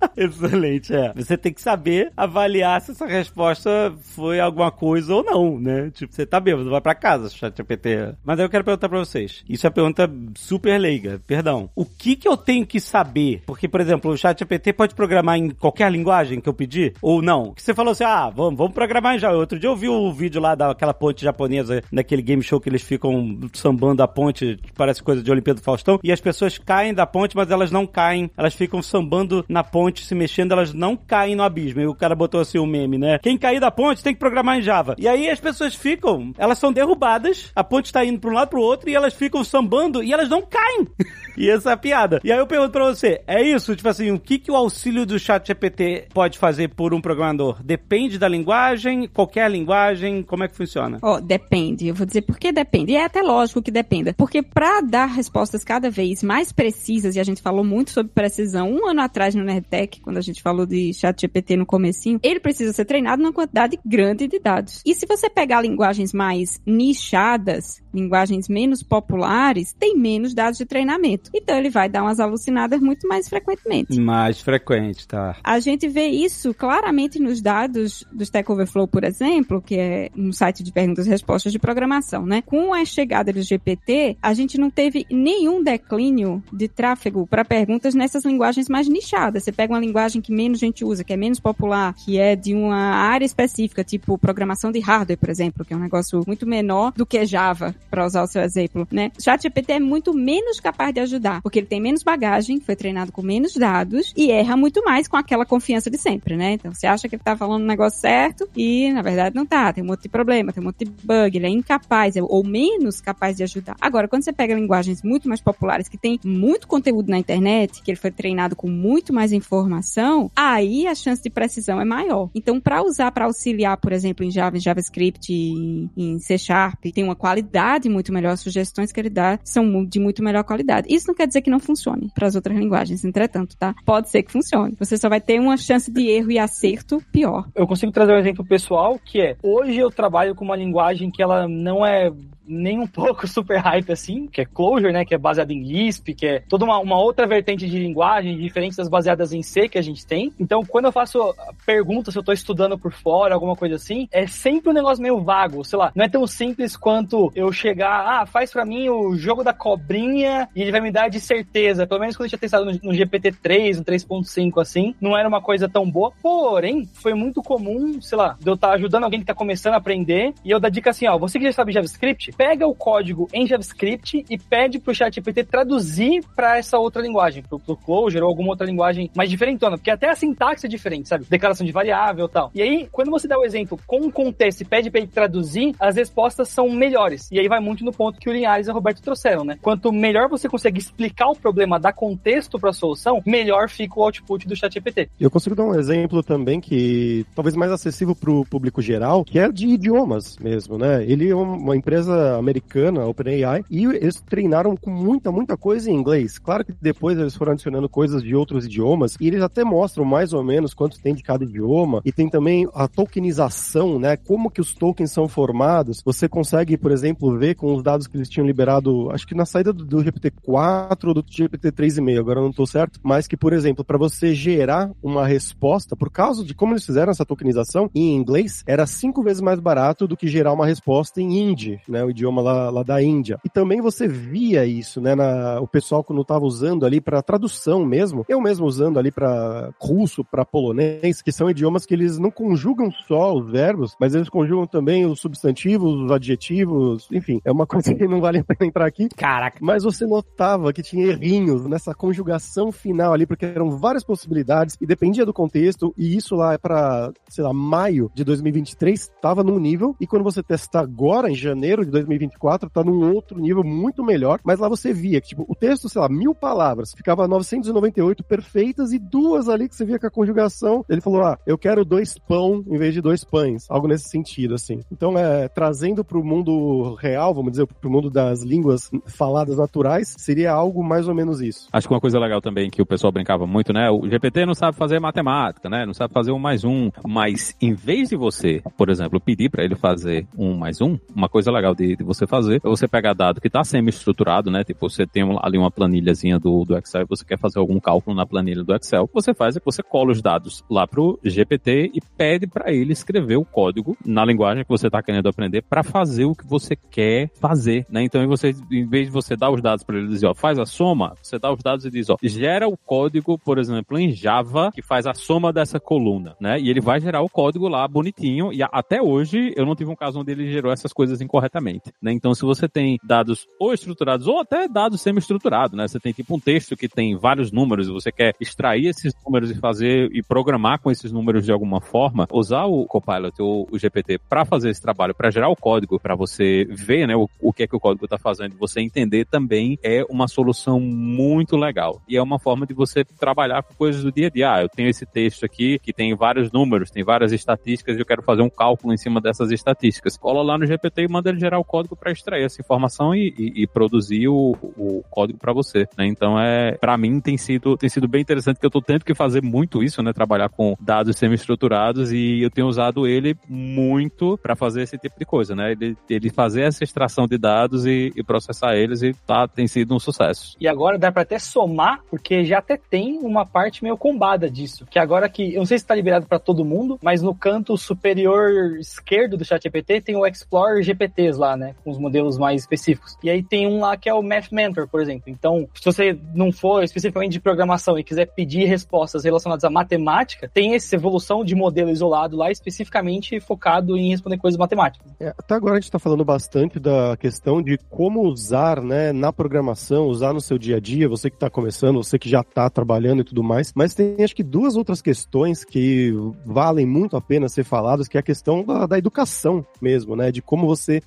[0.17, 1.13] Excelente, é.
[1.15, 5.91] Você tem que saber avaliar se essa resposta foi alguma coisa ou não, né?
[5.91, 8.15] Tipo, você tá bêbado, vai pra casa, chat GPT.
[8.25, 9.45] Mas aí eu quero perguntar pra vocês.
[9.49, 11.71] Isso é pergunta super leiga, perdão.
[11.75, 13.43] O que que eu tenho que saber?
[13.47, 16.95] Porque, por exemplo, o chat GPT pode programar em qualquer linguagem que eu pedir?
[17.03, 17.53] Ou não?
[17.53, 19.31] Que você falou assim, ah, vamos, vamos programar já.
[19.33, 22.83] Outro dia eu vi o vídeo lá daquela ponte japonesa, naquele game show que eles
[22.83, 27.07] ficam sambando a ponte, parece coisa de Olimpíada do Faustão, e as pessoas caem da
[27.07, 30.97] ponte, mas elas não caem, elas ficam sambando na ponte ponte se mexendo, elas não
[30.97, 31.81] caem no abismo.
[31.81, 33.19] E o cara botou assim o um meme, né?
[33.19, 34.95] Quem cair da ponte tem que programar em Java.
[34.97, 38.49] E aí as pessoas ficam, elas são derrubadas, a ponte tá indo pra um lado
[38.49, 40.87] pro outro e elas ficam sambando e elas não caem.
[41.37, 42.21] e essa é a piada.
[42.23, 43.75] E aí eu pergunto pra você, é isso?
[43.75, 47.61] Tipo assim, o que, que o auxílio do chat GPT pode fazer por um programador?
[47.63, 50.99] Depende da linguagem, qualquer linguagem, como é que funciona?
[51.03, 51.89] Ó, oh, depende.
[51.89, 52.93] Eu vou dizer por que depende.
[52.93, 54.15] E é até lógico que dependa.
[54.17, 58.71] Porque para dar respostas cada vez mais precisas, e a gente falou muito sobre precisão
[58.71, 59.45] um ano atrás no
[59.81, 63.33] Nerdtech, quando a gente falou de chat GPT no comecinho, ele precisa ser treinado numa
[63.33, 64.83] quantidade grande de dados.
[64.85, 71.31] E se você pegar linguagens mais nichadas, linguagens menos populares, tem menos dados de treinamento.
[71.35, 73.99] Então ele vai dar umas alucinadas muito mais frequentemente.
[73.99, 75.37] Mais frequente, tá.
[75.43, 80.33] A gente vê isso claramente nos dados do Stack Overflow, por exemplo, que é um
[80.33, 82.43] site de perguntas e respostas de programação, né?
[82.43, 87.95] Com a chegada do GPT, a gente não teve nenhum declínio de tráfego para perguntas
[87.95, 89.43] nessas linguagens mais nichadas.
[89.45, 92.55] Você pega uma linguagem que menos gente usa, que é menos popular, que é de
[92.55, 96.93] uma área específica, tipo programação de hardware, por exemplo, que é um negócio muito menor
[96.93, 99.11] do que Java, para usar o seu exemplo, né?
[99.21, 103.23] ChatGPT é muito menos capaz de ajudar, porque ele tem menos bagagem, foi treinado com
[103.23, 106.53] menos dados e erra muito mais com aquela confiança de sempre, né?
[106.53, 109.73] Então você acha que ele tá falando o negócio certo e na verdade não tá,
[109.73, 113.01] tem um monte de problema, tem um monte de bug, ele é incapaz ou menos
[113.01, 113.77] capaz de ajudar.
[113.81, 117.91] Agora, quando você pega linguagens muito mais populares que tem muito conteúdo na internet, que
[117.91, 122.31] ele foi treinado com muito mais informação, aí a chance de precisão é maior.
[122.35, 127.05] Então, para usar para auxiliar, por exemplo, em Java, em JavaScript, em C Sharp, tem
[127.05, 130.93] uma qualidade qualidade muito melhor, as sugestões que ele dá são de muito melhor qualidade.
[130.93, 133.75] Isso não quer dizer que não funcione para as outras linguagens, entretanto, tá?
[133.85, 134.75] Pode ser que funcione.
[134.79, 137.47] Você só vai ter uma chance de erro e acerto pior.
[137.55, 141.23] Eu consigo trazer um exemplo pessoal que é: hoje eu trabalho com uma linguagem que
[141.23, 142.11] ela não é
[142.51, 146.15] nem um pouco super hype assim, que é Clojure, né, que é baseado em Lisp,
[146.15, 149.79] que é toda uma, uma outra vertente de linguagem, diferente das baseadas em C que
[149.79, 150.33] a gente tem.
[150.39, 151.35] Então, quando eu faço
[151.65, 155.21] perguntas se eu tô estudando por fora, alguma coisa assim, é sempre um negócio meio
[155.21, 159.15] vago, sei lá, não é tão simples quanto eu chegar, ah, faz para mim o
[159.17, 162.39] jogo da cobrinha e ele vai me dar de certeza, pelo menos quando eu tinha
[162.39, 167.15] testado no, no GPT-3, no 3.5 assim, não era uma coisa tão boa, porém, foi
[167.15, 170.33] muito comum, sei lá, de eu estar tá ajudando alguém que tá começando a aprender
[170.45, 173.47] e eu dar dica assim, ó, você que já sabe JavaScript, pega o código em
[173.47, 178.49] JavaScript e pede pro ChatGPT traduzir para essa outra linguagem, pro, pro Clojure ou alguma
[178.49, 181.27] outra linguagem mais diferentona, porque até a sintaxe é diferente, sabe?
[181.29, 182.51] Declaração de variável e tal.
[182.55, 185.75] E aí, quando você dá o exemplo com o contexto e pede para ele traduzir,
[185.79, 187.31] as respostas são melhores.
[187.31, 189.59] E aí vai muito no ponto que o Linhares e o Roberto trouxeram, né?
[189.61, 194.03] Quanto melhor você consegue explicar o problema, dar contexto para a solução, melhor fica o
[194.03, 195.11] output do ChatGPT.
[195.21, 199.39] Eu consigo dar um exemplo também que talvez mais acessível para o público geral, que
[199.39, 201.05] é de idiomas mesmo, né?
[201.05, 206.39] Ele é uma empresa americana, OpenAI, e eles treinaram com muita, muita coisa em inglês.
[206.39, 210.33] Claro que depois eles foram adicionando coisas de outros idiomas, e eles até mostram mais
[210.33, 214.17] ou menos quanto tem de cada idioma, e tem também a tokenização, né?
[214.17, 216.03] Como que os tokens são formados.
[216.05, 219.45] Você consegue, por exemplo, ver com os dados que eles tinham liberado, acho que na
[219.45, 223.53] saída do, do GPT-4 ou do GPT-3,5, agora eu não estou certo, mas que, por
[223.53, 228.15] exemplo, para você gerar uma resposta, por causa de como eles fizeram essa tokenização em
[228.15, 232.05] inglês, era cinco vezes mais barato do que gerar uma resposta em hindi, né?
[232.11, 233.39] O idioma lá, lá da Índia.
[233.45, 235.15] E também você via isso, né?
[235.15, 239.71] Na, o pessoal quando estava usando ali para tradução mesmo, eu mesmo usando ali para
[239.81, 244.29] russo, para polonês, que são idiomas que eles não conjugam só os verbos, mas eles
[244.29, 248.69] conjugam também os substantivos, os adjetivos, enfim, é uma coisa que não vale a pena
[248.69, 249.09] entrar aqui.
[249.17, 249.59] Caraca.
[249.61, 254.87] Mas você notava que tinha errinhos nessa conjugação final ali, porque eram várias possibilidades e
[254.87, 259.59] dependia do contexto, e isso lá é para, sei lá, maio de 2023, estava num
[259.59, 264.05] nível, e quando você testa agora, em janeiro de 2024, tá num outro nível muito
[264.05, 268.25] melhor, mas lá você via que, tipo, o texto, sei lá, mil palavras, ficava 998
[268.25, 271.85] perfeitas e duas ali que você via com a conjugação, ele falou, ah, eu quero
[271.85, 274.81] dois pão em vez de dois pães, algo nesse sentido, assim.
[274.91, 280.53] Então, é, trazendo pro mundo real, vamos dizer, pro mundo das línguas faladas naturais, seria
[280.53, 281.69] algo mais ou menos isso.
[281.73, 283.91] Acho que uma coisa legal também que o pessoal brincava muito, né?
[283.91, 285.85] O GPT não sabe fazer matemática, né?
[285.87, 286.91] Não sabe fazer um mais um.
[287.07, 291.29] Mas em vez de você, por exemplo, pedir para ele fazer um mais um, uma
[291.29, 294.65] coisa legal de, de você fazer você pegar dado que está semi-estruturado, né?
[294.65, 298.17] Tipo, você tem ali uma planilhazinha do, do Excel e você quer fazer algum cálculo
[298.17, 299.03] na planilha do Excel.
[299.03, 302.47] O que você faz é que você cola os dados lá pro GPT e pede
[302.47, 306.35] para ele escrever o código na linguagem que você está querendo aprender para fazer o
[306.35, 308.03] que você quer fazer, né?
[308.03, 310.67] Então, você, em vez de você dar os dados para ele dizer, ó, faz a
[310.67, 314.71] soma, você dá os dados e diz, ó, gera o código, por exemplo, em Java,
[314.73, 316.59] que faz a soma dessa coluna, né?
[316.61, 318.53] E ele vai gerar o código lá bonitinho.
[318.53, 322.13] E até hoje eu não tive um caso onde ele gerou essas coisas incorretamente, né?
[322.13, 325.87] Então, se você tem dados ou estruturados ou até dados semi-estruturados, né?
[325.87, 329.51] Você tem tipo um texto que tem vários números e você quer extrair esses números
[329.51, 333.79] e fazer e programar com esses números de alguma forma, usar o Copilot ou o
[333.79, 337.53] GPT para fazer esse trabalho, para gerar o código, para você ver, né, o, o
[337.53, 342.01] que é que o código está fazendo, você entender também é uma solução muito legal.
[342.09, 344.53] E é uma forma de você trabalhar com coisas do dia a dia.
[344.53, 348.07] Ah, eu tenho esse texto aqui que tem vários números, tem várias estatísticas e eu
[348.07, 350.17] quero fazer um cálculo em cima dessas estatísticas.
[350.17, 353.33] Cola lá no GPT e manda ele gerar o código para extrair essa informação e,
[353.39, 355.87] e, e produzir o, o código para você.
[355.97, 356.07] Né?
[356.07, 359.15] Então é, para mim tem sido tem sido bem interessante que eu tô tendo que
[359.15, 360.13] fazer muito isso, né?
[360.13, 365.25] Trabalhar com dados semi-estruturados e eu tenho usado ele muito para fazer esse tipo de
[365.25, 365.71] coisa, né?
[365.71, 369.95] Ele, ele fazer essa extração de dados e, e processar eles e tá, tem sido
[369.95, 370.57] um sucesso.
[370.59, 374.87] E agora dá para até somar, porque já até tem uma parte meio combada disso.
[374.91, 377.77] Que agora que, eu não sei se está liberado para todo mundo, mas no canto
[377.77, 381.75] superior esquerdo do ChatGPT tem o Explore GPTs lá, né?
[381.85, 383.17] Com os modelos mais específicos.
[383.23, 385.25] E aí tem um lá que é o Math Mentor, por exemplo.
[385.29, 390.51] Então, se você não for especificamente de programação e quiser pedir respostas relacionadas à matemática,
[390.53, 395.07] tem essa evolução de modelo isolado lá, especificamente focado em responder coisas matemáticas.
[395.21, 399.33] É, até agora a gente está falando bastante da questão de como usar, né, na
[399.33, 402.71] programação, usar no seu dia a dia, você que está começando, você que já está
[402.71, 406.13] trabalhando e tudo mais, mas tem acho que duas outras questões que
[406.45, 410.33] valem muito a pena ser faladas, que é a questão da, da educação mesmo, né,
[410.33, 411.01] de como você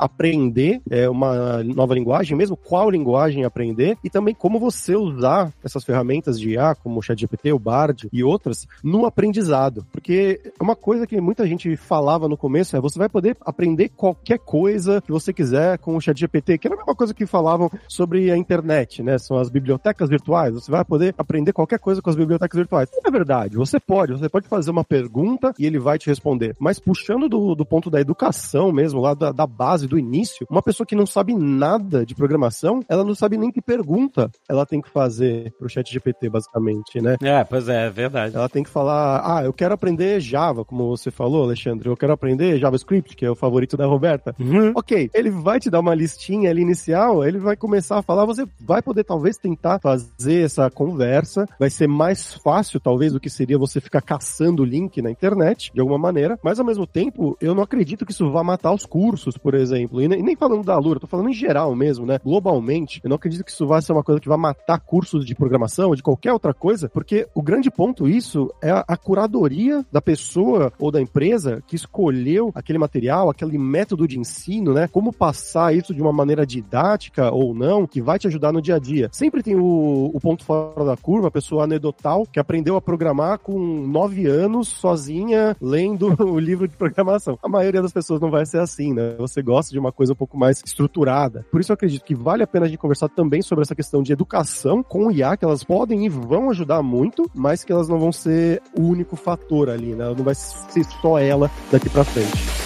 [0.44, 5.84] aprender é, uma nova linguagem, mesmo qual linguagem aprender, e também como você usar essas
[5.84, 9.86] ferramentas de IA, como o ChatGPT, o Bard e outras, no aprendizado.
[9.92, 14.40] Porque uma coisa que muita gente falava no começo é você vai poder aprender qualquer
[14.40, 18.32] coisa que você quiser com o ChatGPT, que era a mesma coisa que falavam sobre
[18.32, 19.18] a internet, né?
[19.18, 20.54] São as bibliotecas virtuais.
[20.54, 22.90] Você vai poder aprender qualquer coisa com as bibliotecas virtuais.
[22.92, 23.56] Não é verdade.
[23.56, 24.14] Você pode.
[24.14, 26.56] Você pode fazer uma pergunta e ele vai te responder.
[26.60, 30.62] Mas puxando do, do ponto da educação mesmo, lá da, da base, do início, uma
[30.62, 34.82] pessoa que não sabe nada de programação, ela não sabe nem que pergunta ela tem
[34.82, 37.18] que fazer pro ChatGPT, basicamente, né?
[37.22, 38.36] É, pois é, é verdade.
[38.36, 41.90] Ela tem que falar, ah, eu quero aprender Java, como você falou, Alexandre.
[41.90, 44.36] Eu quero aprender JavaScript, que é o favorito da Roberta.
[44.40, 44.72] Uhum.
[44.76, 48.46] Ok, ele vai te dar uma listinha ali inicial, ele vai começar a falar, você
[48.60, 53.58] vai poder talvez tentar fazer essa conversa, vai ser mais fácil talvez do que seria
[53.58, 57.54] você ficar caçando o link na internet, de alguma maneira, mas ao mesmo tempo, eu
[57.54, 60.78] não acredito que isso vá matar os cursos, por exemplo, e nem, nem falando da
[60.78, 62.20] Lura, tô falando em geral mesmo, né?
[62.24, 65.36] Globalmente, eu não acredito que isso vai ser uma coisa que vai matar cursos de
[65.36, 69.86] programação ou de qualquer outra coisa, porque o grande ponto isso é a, a curadoria
[69.92, 74.88] da pessoa ou da empresa que escolheu aquele material, aquele método de ensino, né?
[74.88, 78.76] Como passar isso de uma maneira didática ou não, que vai te ajudar no dia
[78.76, 79.10] a dia.
[79.12, 83.40] Sempre tem o, o ponto fora da curva, a pessoa anedotal que aprendeu a programar
[83.40, 87.38] com nove anos sozinha lendo o livro de programação.
[87.42, 89.16] A maioria das pessoas não vai ser assim, né?
[89.18, 91.46] Você gosta de uma coisa um pouco mais estruturada.
[91.52, 94.02] Por isso eu acredito que vale a pena a gente conversar também sobre essa questão
[94.02, 97.88] de educação com o IA, que elas podem e vão ajudar muito, mas que elas
[97.88, 100.06] não vão ser o único fator ali, né?
[100.16, 102.63] Não vai ser só ela daqui para frente.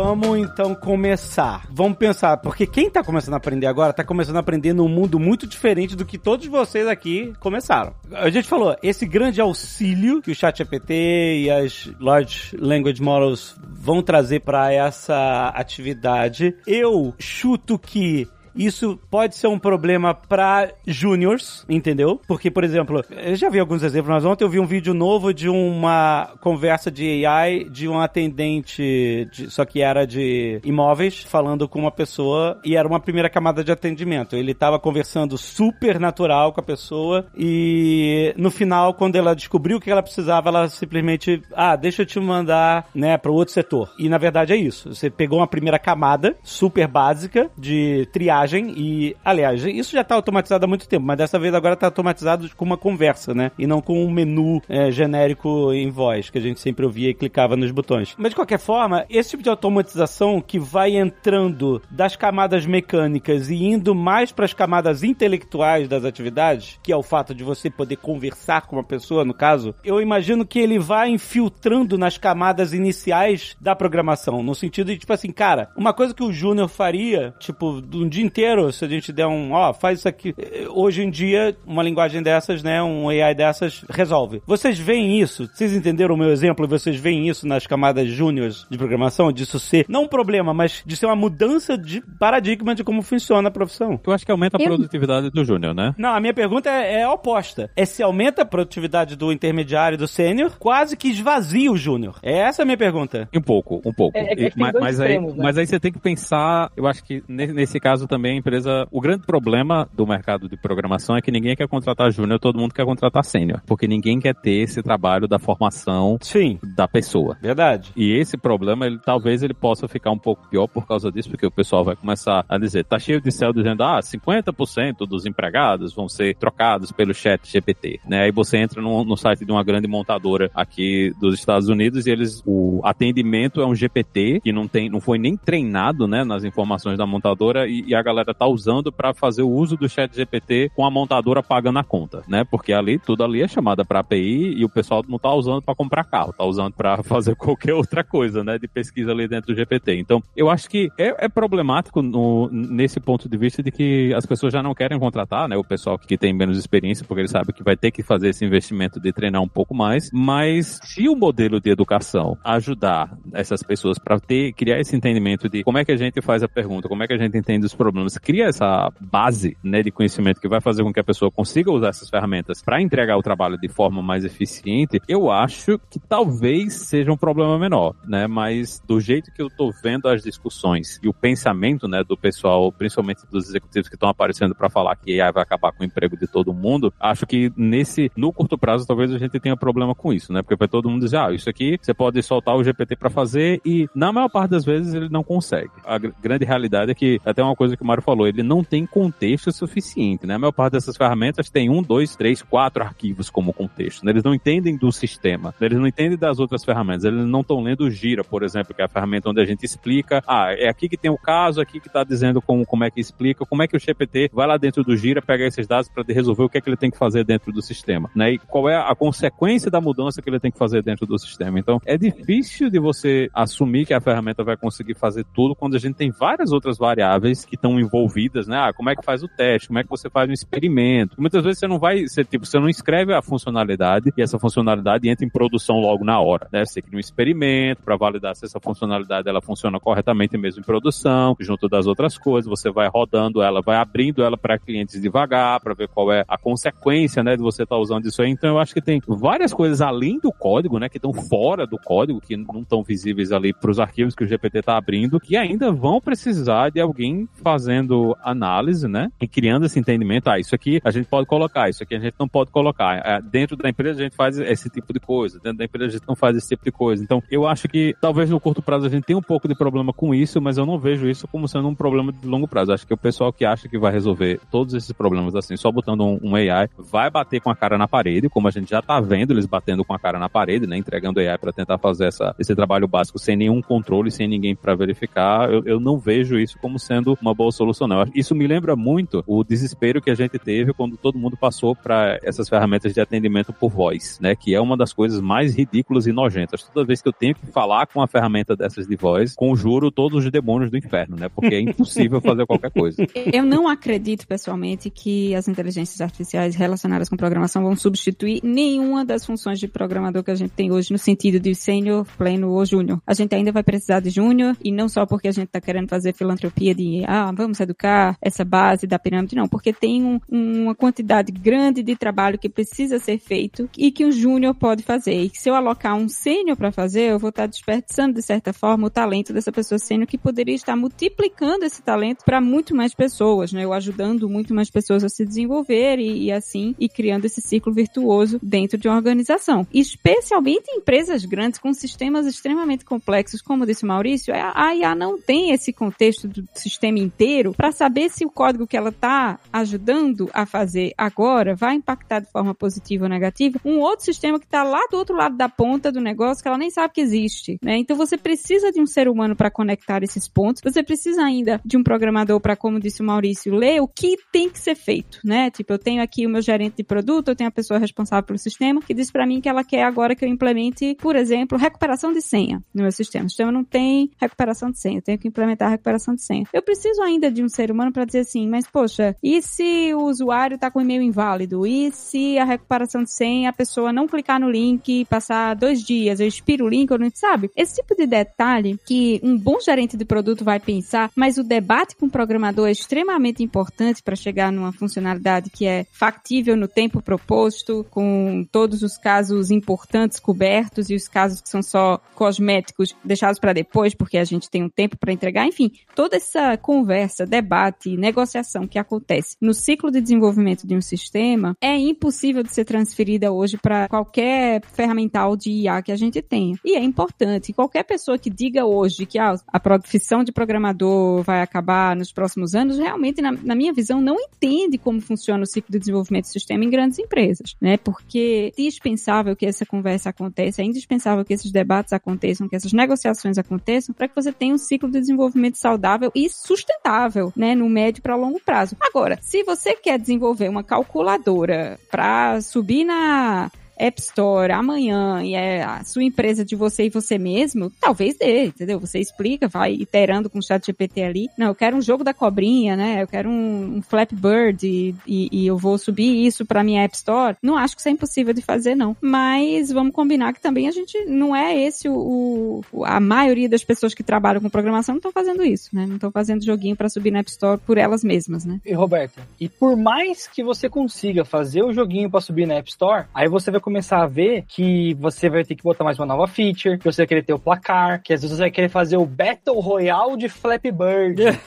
[0.00, 1.66] Vamos então começar.
[1.72, 5.18] Vamos pensar, porque quem tá começando a aprender agora tá começando a aprender num mundo
[5.18, 7.92] muito diferente do que todos vocês aqui começaram.
[8.12, 14.00] A gente falou, esse grande auxílio que o ChatGPT e as Large Language Models vão
[14.00, 22.20] trazer para essa atividade, eu chuto que isso pode ser um problema para juniors, entendeu?
[22.26, 25.32] Porque, por exemplo, eu já vi alguns exemplos, mas ontem eu vi um vídeo novo
[25.32, 31.68] de uma conversa de AI de um atendente, de, só que era de imóveis, falando
[31.68, 34.34] com uma pessoa e era uma primeira camada de atendimento.
[34.34, 39.80] Ele estava conversando super natural com a pessoa e no final, quando ela descobriu o
[39.80, 43.90] que ela precisava, ela simplesmente, ah, deixa eu te mandar, né, para outro setor.
[43.98, 44.94] E na verdade é isso.
[44.94, 50.64] Você pegou uma primeira camada super básica de triagem e, aliás, isso já está automatizado
[50.64, 53.50] há muito tempo, mas dessa vez agora está automatizado com uma conversa, né?
[53.58, 57.14] E não com um menu é, genérico em voz, que a gente sempre ouvia e
[57.14, 58.14] clicava nos botões.
[58.18, 63.56] Mas de qualquer forma, esse tipo de automatização que vai entrando das camadas mecânicas e
[63.64, 67.96] indo mais para as camadas intelectuais das atividades, que é o fato de você poder
[67.96, 73.56] conversar com uma pessoa, no caso, eu imagino que ele vai infiltrando nas camadas iniciais
[73.60, 77.82] da programação, no sentido de, tipo assim, cara, uma coisa que o Júnior faria, tipo,
[77.94, 78.37] um dia inteiro,
[78.72, 80.34] se a gente der um, ó, faz isso aqui.
[80.70, 84.40] Hoje em dia, uma linguagem dessas, né, um AI dessas, resolve.
[84.46, 85.48] Vocês veem isso?
[85.48, 86.68] Vocês entenderam o meu exemplo?
[86.68, 89.32] Vocês veem isso nas camadas júniores de programação?
[89.32, 93.48] Disso ser, não um problema, mas de ser uma mudança de paradigma de como funciona
[93.48, 94.00] a profissão.
[94.06, 95.94] Eu acho que aumenta a produtividade do júnior, né?
[95.98, 97.70] Não, a minha pergunta é, é oposta.
[97.74, 102.18] É se aumenta a produtividade do intermediário e do sênior, quase que esvazia o júnior.
[102.22, 103.28] É essa a minha pergunta.
[103.34, 104.16] Um pouco, um pouco.
[104.16, 105.44] É, é mas, mas, extremos, aí, né?
[105.44, 108.88] mas aí você tem que pensar, eu acho que nesse caso também também a empresa.
[108.90, 112.74] O grande problema do mercado de programação é que ninguém quer contratar júnior, todo mundo
[112.74, 113.62] quer contratar sênior.
[113.64, 116.58] Porque ninguém quer ter esse trabalho da formação Sim.
[116.76, 117.36] da pessoa.
[117.40, 117.92] Verdade.
[117.96, 121.46] E esse problema, ele talvez ele possa ficar um pouco pior por causa disso, porque
[121.46, 125.94] o pessoal vai começar a dizer, tá cheio de céu dizendo, ah, 50% dos empregados
[125.94, 128.24] vão ser trocados pelo chat GPT, né?
[128.24, 132.10] Aí você entra no, no site de uma grande montadora aqui dos Estados Unidos e
[132.10, 136.42] eles, o atendimento é um GPT que não tem, não foi nem treinado, né, nas
[136.42, 140.14] informações da montadora e, e a galera tá usando para fazer o uso do chat
[140.14, 142.44] GPT com a montadora pagando a conta, né?
[142.44, 145.74] Porque ali, tudo ali é chamada para API e o pessoal não tá usando para
[145.74, 148.58] comprar carro, tá usando para fazer qualquer outra coisa, né?
[148.58, 149.98] De pesquisa ali dentro do GPT.
[149.98, 154.26] Então, eu acho que é, é problemático no, nesse ponto de vista de que as
[154.26, 155.56] pessoas já não querem contratar, né?
[155.56, 158.44] O pessoal que tem menos experiência, porque ele sabe que vai ter que fazer esse
[158.44, 160.10] investimento de treinar um pouco mais.
[160.12, 165.62] Mas se o modelo de educação ajudar essas pessoas para ter, criar esse entendimento de
[165.62, 167.74] como é que a gente faz a pergunta, como é que a gente entende os
[167.74, 171.30] problemas problemas, cria essa base né, de conhecimento que vai fazer com que a pessoa
[171.30, 175.98] consiga usar essas ferramentas para entregar o trabalho de forma mais eficiente, eu acho que
[175.98, 178.26] talvez seja um problema menor, né?
[178.26, 182.70] Mas do jeito que eu tô vendo as discussões e o pensamento, né, do pessoal,
[182.72, 186.16] principalmente dos executivos que estão aparecendo para falar que AI vai acabar com o emprego
[186.16, 190.12] de todo mundo, acho que nesse no curto prazo talvez a gente tenha problema com
[190.12, 190.42] isso, né?
[190.42, 193.60] Porque vai todo mundo dizer, ah, isso aqui você pode soltar o GPT para fazer
[193.64, 195.70] e na maior parte das vezes ele não consegue.
[195.84, 199.50] A grande realidade é que até uma coisa que Mário falou, ele não tem contexto
[199.50, 200.34] suficiente, né?
[200.34, 204.04] A maior parte dessas ferramentas tem um, dois, três, quatro arquivos como contexto.
[204.04, 204.12] Né?
[204.12, 207.84] Eles não entendem do sistema, eles não entendem das outras ferramentas, eles não estão lendo
[207.84, 210.88] o Gira, por exemplo, que é a ferramenta onde a gente explica, ah, é aqui
[210.88, 213.66] que tem o caso, aqui que está dizendo como, como é que explica, como é
[213.66, 216.58] que o GPT vai lá dentro do Gira, pega esses dados para resolver o que
[216.58, 218.32] é que ele tem que fazer dentro do sistema, né?
[218.32, 221.58] E qual é a consequência da mudança que ele tem que fazer dentro do sistema.
[221.58, 225.78] Então, é difícil de você assumir que a ferramenta vai conseguir fazer tudo quando a
[225.78, 228.56] gente tem várias outras variáveis que estão envolvidas, né?
[228.58, 231.20] Ah, como é que faz o teste, como é que você faz um experimento.
[231.20, 235.08] Muitas vezes você não vai, você, tipo, você não escreve a funcionalidade e essa funcionalidade
[235.08, 236.64] entra em produção logo na hora, né?
[236.64, 241.36] Você cria um experimento para validar se essa funcionalidade ela funciona corretamente mesmo em produção,
[241.40, 245.74] junto das outras coisas, você vai rodando ela, vai abrindo ela para clientes devagar, para
[245.74, 248.30] ver qual é a consequência, né, de você estar tá usando isso aí.
[248.30, 251.78] Então eu acho que tem várias coisas além do código, né, que estão fora do
[251.78, 255.36] código, que não estão visíveis ali para os arquivos que o GPT está abrindo, que
[255.36, 257.28] ainda vão precisar de alguém
[257.68, 260.28] fazendo análise, né, e criando esse entendimento.
[260.28, 263.02] Ah, isso aqui a gente pode colocar, isso aqui a gente não pode colocar.
[263.04, 265.98] É, dentro da empresa a gente faz esse tipo de coisa, dentro da empresa a
[265.98, 267.04] gente não faz esse tipo de coisa.
[267.04, 269.92] Então eu acho que talvez no curto prazo a gente tenha um pouco de problema
[269.92, 272.72] com isso, mas eu não vejo isso como sendo um problema de longo prazo.
[272.72, 276.02] Acho que o pessoal que acha que vai resolver todos esses problemas assim, só botando
[276.02, 278.98] um, um AI, vai bater com a cara na parede, como a gente já tá
[279.00, 282.34] vendo eles batendo com a cara na parede, né, entregando AI para tentar fazer essa,
[282.38, 285.52] esse trabalho básico sem nenhum controle, sem ninguém para verificar.
[285.52, 287.88] Eu, eu não vejo isso como sendo uma boa solução.
[287.88, 288.04] Não.
[288.14, 292.18] Isso me lembra muito o desespero que a gente teve quando todo mundo passou para
[292.22, 296.12] essas ferramentas de atendimento por voz, né, que é uma das coisas mais ridículas e
[296.12, 296.62] nojentas.
[296.62, 300.24] Toda vez que eu tenho que falar com uma ferramenta dessas de voz, conjuro todos
[300.24, 303.04] os demônios do inferno, né, porque é impossível fazer qualquer coisa.
[303.32, 309.24] Eu não acredito pessoalmente que as inteligências artificiais relacionadas com programação vão substituir nenhuma das
[309.24, 313.00] funções de programador que a gente tem hoje no sentido de sênior, pleno ou júnior.
[313.06, 315.88] A gente ainda vai precisar de júnior e não só porque a gente está querendo
[315.88, 320.74] fazer filantropia de ah, vamos educar essa base da pirâmide, não, porque tem um, uma
[320.74, 325.14] quantidade grande de trabalho que precisa ser feito e que um júnior pode fazer.
[325.14, 328.52] E se eu alocar um sênior para fazer, eu vou estar tá desperdiçando de certa
[328.52, 332.94] forma o talento dessa pessoa sênior que poderia estar multiplicando esse talento para muito mais
[332.94, 333.64] pessoas, né?
[333.64, 337.72] Eu ajudando muito mais pessoas a se desenvolver e, e assim e criando esse ciclo
[337.72, 339.66] virtuoso dentro de uma organização.
[339.72, 345.20] Especialmente em empresas grandes com sistemas extremamente complexos, como disse o Maurício, a IA não
[345.20, 350.28] tem esse contexto do sistema inteiro para saber se o código que ela está ajudando
[350.32, 354.62] a fazer agora vai impactar de forma positiva ou negativa um outro sistema que está
[354.62, 357.76] lá do outro lado da ponta do negócio que ela nem sabe que existe, né?
[357.78, 361.76] Então você precisa de um ser humano para conectar esses pontos, você precisa ainda de
[361.76, 365.50] um programador para, como disse o Maurício, ler o que tem que ser feito, né?
[365.50, 368.38] Tipo, eu tenho aqui o meu gerente de produto, eu tenho a pessoa responsável pelo
[368.38, 372.12] sistema que diz para mim que ela quer agora que eu implemente, por exemplo, recuperação
[372.12, 373.26] de senha no meu sistema.
[373.26, 376.44] O sistema não tem recuperação de senha, eu tenho que implementar a recuperação de senha.
[376.52, 380.04] Eu preciso ainda de um ser humano para dizer assim, mas poxa, e se o
[380.04, 381.66] usuário está com e-mail inválido?
[381.66, 386.20] E se a recuperação de senha, a pessoa não clicar no link, passar dois dias,
[386.20, 387.50] eu expiro o link, ou não sabe?
[387.56, 391.96] Esse tipo de detalhe que um bom gerente de produto vai pensar, mas o debate
[391.96, 397.02] com o programador é extremamente importante para chegar numa funcionalidade que é factível no tempo
[397.02, 403.38] proposto, com todos os casos importantes cobertos e os casos que são só cosméticos deixados
[403.38, 405.46] para depois, porque a gente tem um tempo para entregar.
[405.46, 411.54] Enfim, toda essa conversa, debate, negociação que acontece no ciclo de desenvolvimento de um sistema
[411.60, 416.56] é impossível de ser transferida hoje para qualquer ferramental de IA que a gente tenha.
[416.64, 421.42] E é importante, qualquer pessoa que diga hoje que ah, a profissão de programador vai
[421.42, 425.72] acabar nos próximos anos, realmente, na, na minha visão, não entende como funciona o ciclo
[425.72, 427.76] de desenvolvimento do sistema em grandes empresas, né?
[427.76, 432.72] Porque é indispensável que essa conversa aconteça, é indispensável que esses debates aconteçam, que essas
[432.72, 436.97] negociações aconteçam, para que você tenha um ciclo de desenvolvimento saudável e sustentável,
[437.36, 438.76] né, no médio para longo prazo.
[438.80, 445.62] Agora, se você quer desenvolver uma calculadora para subir na App Store amanhã e é
[445.62, 448.80] a sua empresa de você e você mesmo, talvez dê, entendeu?
[448.80, 451.28] Você explica, vai iterando com o chat GPT ali.
[451.36, 453.02] Não, eu quero um jogo da cobrinha, né?
[453.02, 456.82] Eu quero um, um Flappy Bird e, e, e, eu vou subir isso para minha
[456.82, 457.36] App Store.
[457.42, 458.96] Não acho que isso é impossível de fazer, não.
[459.00, 463.64] Mas vamos combinar que também a gente não é esse o, o a maioria das
[463.64, 465.86] pessoas que trabalham com programação não estão fazendo isso, né?
[465.86, 468.60] Não estão fazendo joguinho para subir na App Store por elas mesmas, né?
[468.64, 472.70] E Roberta, e por mais que você consiga fazer o joguinho para subir na App
[472.70, 476.06] Store, aí você vai começar a ver que você vai ter que botar mais uma
[476.06, 478.70] nova feature, que você vai querer ter o placar, que às vezes você vai querer
[478.70, 481.38] fazer o Battle Royale de Flappy Bird.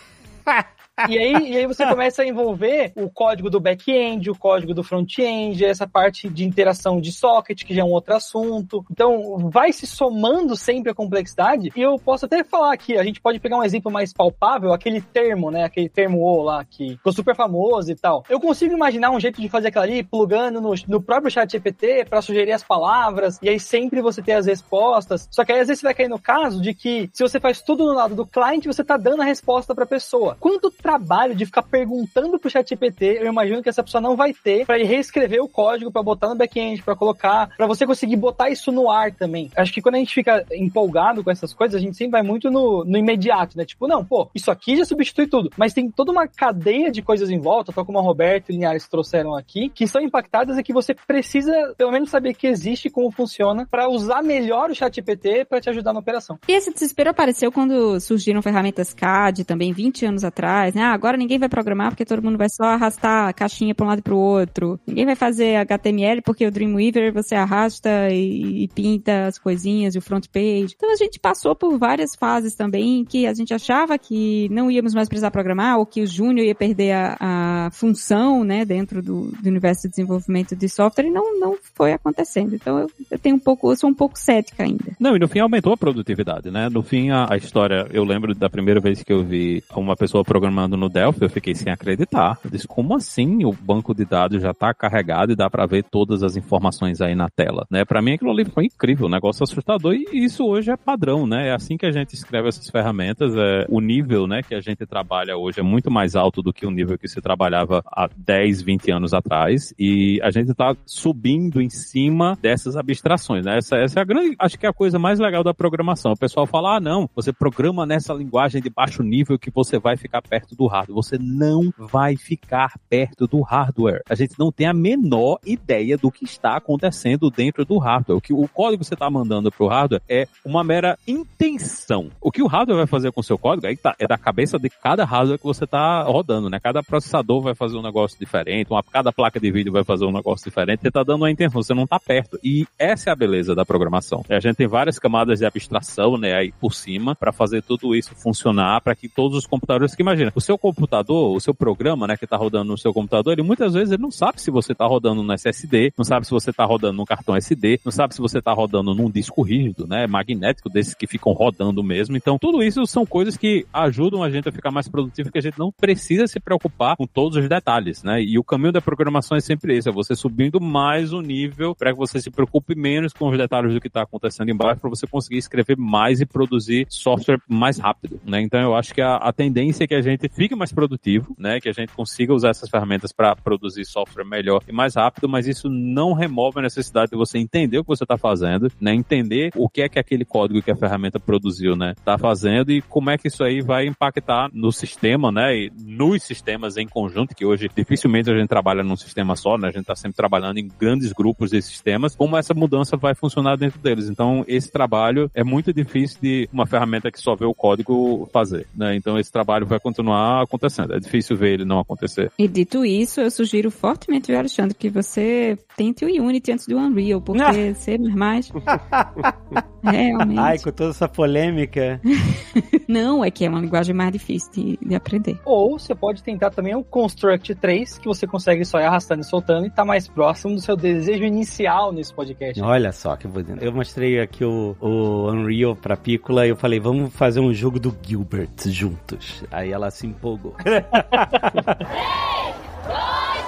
[1.09, 4.83] E aí, e aí você começa a envolver o código do back-end, o código do
[4.83, 8.85] front-end, essa parte de interação de socket, que já é um outro assunto.
[8.91, 11.71] Então, vai se somando sempre a complexidade.
[11.75, 15.01] E eu posso até falar aqui, a gente pode pegar um exemplo mais palpável, aquele
[15.01, 15.63] termo, né?
[15.63, 18.23] Aquele termo O lá, que ficou super famoso e tal.
[18.29, 22.05] Eu consigo imaginar um jeito de fazer aquilo ali, plugando no, no próprio chat GPT
[22.05, 25.27] para sugerir as palavras, e aí sempre você ter as respostas.
[25.31, 27.61] Só que aí às vezes você vai cair no caso de que se você faz
[27.61, 30.37] tudo no lado do cliente, você tá dando a resposta pra pessoa.
[30.39, 34.33] Quanto trabalho de ficar perguntando pro chat GPT, eu imagino que essa pessoa não vai
[34.33, 38.49] ter para reescrever o código, para botar no back-end, para colocar, para você conseguir botar
[38.49, 39.49] isso no ar também.
[39.55, 42.51] Acho que quando a gente fica empolgado com essas coisas, a gente sempre vai muito
[42.51, 43.63] no, no imediato, né?
[43.63, 45.49] Tipo, não, pô, isso aqui já substitui tudo.
[45.55, 48.87] Mas tem toda uma cadeia de coisas em volta, tal como a Roberto e Linhares
[48.89, 52.91] trouxeram aqui, que são impactadas e que você precisa, pelo menos, saber que existe e
[52.91, 56.37] como funciona para usar melhor o chat GPT para te ajudar na operação.
[56.49, 60.80] E esse desespero apareceu quando surgiram ferramentas CAD, também 20 anos atrás, né?
[60.81, 63.89] Ah, agora ninguém vai programar porque todo mundo vai só arrastar a caixinha para um
[63.89, 64.79] lado para o outro.
[64.87, 69.99] Ninguém vai fazer HTML porque o Dreamweaver você arrasta e, e pinta as coisinhas e
[69.99, 70.73] o front page.
[70.75, 74.93] Então a gente passou por várias fases também que a gente achava que não íamos
[74.93, 79.31] mais precisar programar ou que o Júnior ia perder a, a função, né, dentro do,
[79.31, 82.55] do, universo de desenvolvimento de software e não, não foi acontecendo.
[82.55, 84.95] Então eu, eu tenho um pouco, eu sou um pouco cética ainda.
[84.99, 86.69] Não, e no fim aumentou a produtividade, né?
[86.69, 90.23] No fim a, a história, eu lembro da primeira vez que eu vi uma pessoa
[90.23, 92.39] programando no Delphi, eu fiquei sem acreditar.
[92.43, 95.83] Eu disse, como assim o banco de dados já está carregado e dá para ver
[95.83, 97.85] todas as informações aí na tela, né?
[97.85, 101.49] Para mim aquilo ali foi incrível, um negócio assustador e isso hoje é padrão, né?
[101.49, 104.85] É assim que a gente escreve essas ferramentas, é, o nível, né, que a gente
[104.85, 108.61] trabalha hoje é muito mais alto do que o nível que se trabalhava há 10,
[108.61, 113.57] 20 anos atrás e a gente está subindo em cima dessas abstrações, né?
[113.57, 116.13] Essa, essa é a grande, acho que é a coisa mais legal da programação.
[116.13, 119.97] O pessoal fala, ah, não, você programa nessa linguagem de baixo nível que você vai
[119.97, 120.95] ficar perto do hardware.
[120.95, 124.01] Você não vai ficar perto do hardware.
[124.09, 128.17] A gente não tem a menor ideia do que está acontecendo dentro do hardware.
[128.17, 132.09] O que o código que você está mandando para o hardware é uma mera intenção.
[132.19, 134.57] O que o hardware vai fazer com o seu código aí tá, é da cabeça
[134.57, 136.59] de cada hardware que você está rodando, né?
[136.59, 140.11] Cada processador vai fazer um negócio diferente, uma, cada placa de vídeo vai fazer um
[140.11, 140.81] negócio diferente.
[140.81, 142.39] Você está dando uma intenção, você não está perto.
[142.43, 144.23] E essa é a beleza da programação.
[144.29, 148.15] A gente tem várias camadas de abstração, né, aí por cima, para fazer tudo isso
[148.15, 152.25] funcionar, para que todos os computadores que imagina, seu computador, o seu programa, né, que
[152.25, 155.23] está rodando no seu computador, ele muitas vezes ele não sabe se você está rodando
[155.23, 158.39] no SSD, não sabe se você está rodando num cartão SD, não sabe se você
[158.39, 162.17] está rodando num disco rígido, né, magnético desses que ficam rodando mesmo.
[162.17, 165.41] Então, tudo isso são coisas que ajudam a gente a ficar mais produtivo, que a
[165.41, 168.21] gente não precisa se preocupar com todos os detalhes, né?
[168.21, 171.91] E o caminho da programação é sempre esse, é você subindo mais o nível para
[171.91, 175.07] que você se preocupe menos com os detalhes do que está acontecendo embaixo, para você
[175.07, 178.41] conseguir escrever mais e produzir software mais rápido, né?
[178.41, 181.59] Então, eu acho que a, a tendência é que a gente fique mais produtivo, né?
[181.59, 185.47] Que a gente consiga usar essas ferramentas para produzir software melhor e mais rápido, mas
[185.47, 188.93] isso não remove a necessidade de você entender o que você está fazendo, né?
[188.93, 191.93] Entender o que é que aquele código que a ferramenta produziu, né?
[192.03, 195.55] Tá fazendo e como é que isso aí vai impactar no sistema, né?
[195.55, 199.67] E nos sistemas em conjunto, que hoje dificilmente a gente trabalha num sistema só, né?
[199.67, 203.57] A gente está sempre trabalhando em grandes grupos de sistemas, como essa mudança vai funcionar
[203.57, 204.09] dentro deles.
[204.09, 208.67] Então, esse trabalho é muito difícil de uma ferramenta que só vê o código fazer,
[208.75, 208.95] né?
[208.95, 210.93] Então, esse trabalho vai continuar acontecendo.
[210.93, 212.31] É difícil ver ele não acontecer.
[212.37, 217.21] E dito isso, eu sugiro fortemente, Alexandre, que você tente o Unity antes do Unreal,
[217.21, 217.75] porque ah.
[217.75, 218.51] ser mais
[219.83, 220.39] Realmente.
[220.39, 221.99] Ai, com toda essa polêmica.
[222.87, 225.39] Não, é que é uma linguagem mais difícil de, de, aprender.
[225.45, 229.25] Ou você pode tentar também o Construct 3, que você consegue só ir arrastando e
[229.25, 232.61] soltando e tá mais próximo do seu desejo inicial nesse podcast.
[232.61, 233.63] Olha só que bonito.
[233.63, 237.79] Eu mostrei aqui o, o Unreal pra Pícola e eu falei, vamos fazer um jogo
[237.79, 239.43] do Gilbert juntos.
[239.51, 240.55] Aí ela se empolgou.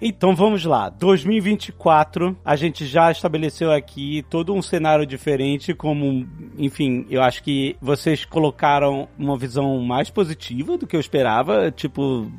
[0.00, 0.88] Então vamos lá.
[0.88, 6.26] 2024, a gente já estabeleceu aqui todo um cenário diferente, como,
[6.58, 12.30] enfim, eu acho que vocês colocaram uma visão mais positiva do que eu esperava, tipo,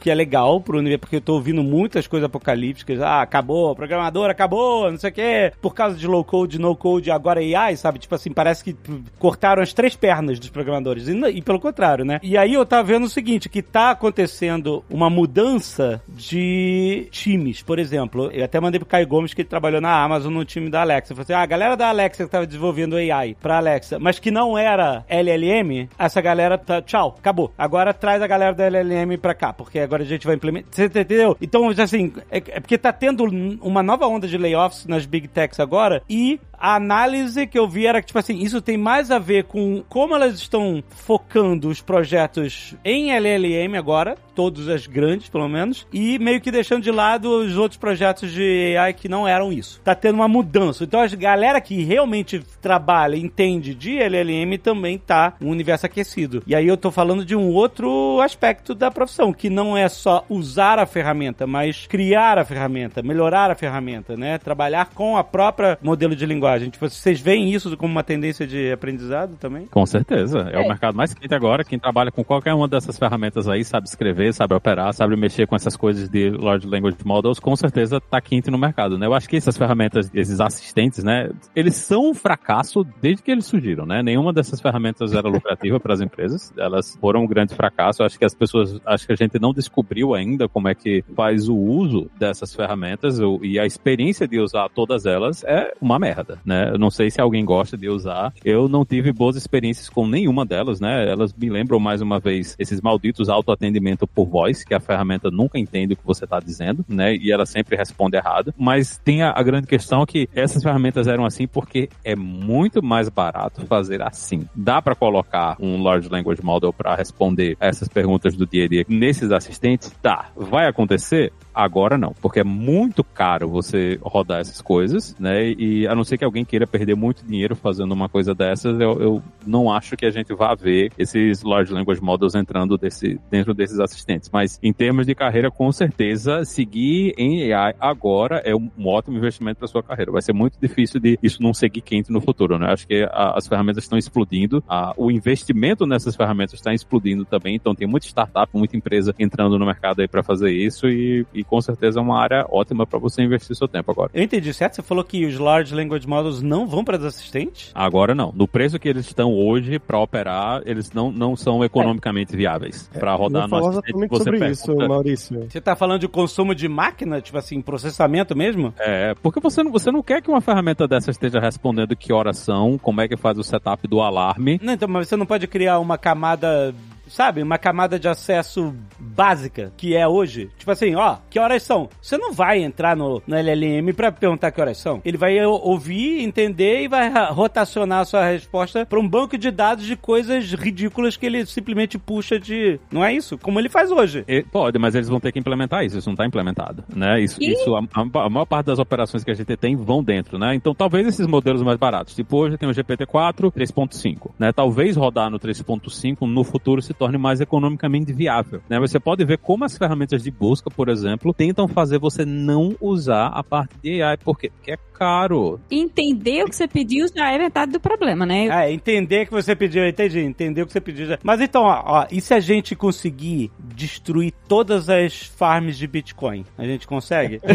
[0.00, 3.00] que é legal pro universo, porque eu tô ouvindo muitas coisas apocalípticas.
[3.00, 7.10] Ah, acabou, programador acabou, não sei o quê, por causa de low code, no code,
[7.10, 7.98] agora AI, sabe?
[7.98, 8.76] Tipo assim, parece que
[9.18, 11.08] cortaram as três pernas dos programadores.
[11.08, 12.20] E, e pelo contrário, né?
[12.22, 17.62] E aí eu tava vendo o seguinte, que tá acontecendo uma mudança de times.
[17.62, 20.68] Por exemplo, eu até mandei pro Caio Gomes que ele trabalhou na Amazon no time
[20.68, 21.12] da Alexa.
[21.12, 24.18] Eu falei assim, ah, a galera da Alexa que tava desenvolvendo AI pra Alexa, mas
[24.18, 27.52] que não era LLM, essa galera tá, tchau, acabou.
[27.56, 30.72] Agora traz a galera da LLM pra cá, porque agora a gente vai implementar.
[30.72, 31.36] Você entendeu?
[31.40, 33.24] Então, assim, é, é porque tá tendo
[33.60, 37.86] uma nova onda de layoffs nas big techs agora e a análise que eu vi
[37.86, 41.80] era que, tipo assim, isso tem mais a ver com como elas estão focando os
[41.80, 47.30] projetos em LLM agora, todas as grandes, pelo menos, e meio que deixando de lado
[47.30, 49.80] os outros projetos de AI que não eram isso.
[49.82, 50.84] Tá tendo uma mudança.
[50.84, 56.42] Então a galera que realmente trabalha, entende de LLM também tá um universo aquecido.
[56.46, 60.24] E aí eu tô falando de um outro aspecto da profissão, que não é só
[60.28, 64.38] usar a ferramenta, mas criar a ferramenta, melhorar a ferramenta, né?
[64.38, 68.46] Trabalhar com a própria modelo de linguagem A gente, vocês veem isso como uma tendência
[68.46, 69.66] de aprendizado também?
[69.66, 70.48] Com certeza.
[70.50, 70.60] É, É.
[70.60, 71.62] o mercado mais quente agora.
[71.64, 75.54] Quem trabalha com qualquer uma dessas ferramentas aí, sabe escrever, sabe operar, sabe mexer com
[75.54, 79.06] essas coisas de Large Language Models, com certeza tá quente no mercado, né?
[79.06, 83.44] Eu acho que essas ferramentas, esses assistentes, né, eles são um fracasso desde que eles
[83.46, 84.02] surgiram, né?
[84.02, 86.52] Nenhuma dessas ferramentas era lucrativa para as empresas.
[86.56, 88.02] Elas foram um grande fracasso.
[88.02, 91.04] Eu acho que as pessoas, acho que a gente não descobriu ainda como é que
[91.14, 96.35] faz o uso dessas ferramentas e a experiência de usar todas elas é uma merda,
[96.44, 96.70] né?
[96.72, 98.32] Eu não sei se alguém gosta de usar.
[98.44, 101.08] Eu não tive boas experiências com nenhuma delas, né?
[101.08, 105.58] Elas me lembram mais uma vez esses malditos autoatendimento por voz, que a ferramenta nunca
[105.58, 107.14] entende o que você está dizendo, né?
[107.16, 108.54] E ela sempre responde errado.
[108.56, 113.08] Mas tem a, a grande questão que essas ferramentas eram assim porque é muito mais
[113.08, 114.48] barato fazer assim.
[114.54, 118.84] Dá para colocar um Large Language Model para responder essas perguntas do dia a dia
[118.88, 119.90] nesses assistentes?
[120.02, 120.30] Tá.
[120.36, 121.32] Vai acontecer?
[121.56, 125.52] Agora não, porque é muito caro você rodar essas coisas, né?
[125.52, 129.00] E a não ser que alguém queira perder muito dinheiro fazendo uma coisa dessas, eu,
[129.00, 133.54] eu não acho que a gente vá ver esses large language models entrando desse, dentro
[133.54, 134.28] desses assistentes.
[134.30, 139.58] Mas em termos de carreira, com certeza, seguir em AI agora é um, ótimo investimento
[139.60, 140.12] para sua carreira.
[140.12, 142.70] Vai ser muito difícil de isso não seguir quente no futuro, né?
[142.70, 147.54] Acho que a- as ferramentas estão explodindo, a- o investimento nessas ferramentas está explodindo também,
[147.54, 151.45] então tem muita startup, muita empresa entrando no mercado aí para fazer isso e, e
[151.46, 154.10] com certeza é uma área ótima para você investir seu tempo agora.
[154.14, 154.76] Eu entendi certo?
[154.76, 157.70] Você falou que os Large Language Models não vão para os assistentes?
[157.74, 158.32] Agora não.
[158.34, 163.12] No preço que eles estão hoje para operar, eles não, não são economicamente viáveis para
[163.12, 164.52] Eu rodar no assistente você sobre pergunta.
[164.52, 165.46] isso, Maurício.
[165.48, 168.72] Você tá falando de consumo de máquina, tipo assim, processamento mesmo?
[168.78, 172.38] É, porque você não, você não quer que uma ferramenta dessa esteja respondendo que horas
[172.38, 174.58] são, como é que faz o setup do alarme.
[174.62, 176.74] Não, então, mas você não pode criar uma camada,
[177.08, 177.42] sabe?
[177.42, 180.50] Uma camada de acesso básica, que é hoje.
[180.58, 181.88] Tipo assim, ó, que horas são?
[182.00, 185.00] Você não vai entrar no, no LLM pra perguntar que horas são.
[185.04, 189.50] Ele vai ou- ouvir, entender e vai rotacionar a sua resposta pra um banco de
[189.50, 192.78] dados de coisas ridículas que ele simplesmente puxa de.
[192.90, 193.38] Não é isso?
[193.38, 194.24] Como ele faz hoje.
[194.28, 197.20] E- Pode, mas eles vão ter que implementar isso, isso não está implementado, né?
[197.20, 200.02] Isso, E- isso a, a- a maior parte das operações que a gente tem vão
[200.02, 200.54] dentro, né?
[200.54, 204.52] Então talvez esses modelos mais baratos, tipo hoje tem o GPT-4 3.5, né?
[204.52, 208.78] Talvez rodar no 3.5 no futuro se torne mais economicamente viável, né?
[208.80, 213.28] Você pode ver como as ferramentas de busca, por exemplo, tentam fazer você não usar
[213.28, 215.60] a parte de AI, porque porque é caro.
[215.70, 218.46] Entender o que você pediu já é metade do problema, né?
[218.46, 221.06] É, entender que você pediu, eu entendi, entender o que você pediu.
[221.06, 221.18] já.
[221.22, 226.44] Mas então, ó, ó, e se a gente conseguir destruir todas as farms de Bitcoin?
[226.56, 227.40] A gente consegue?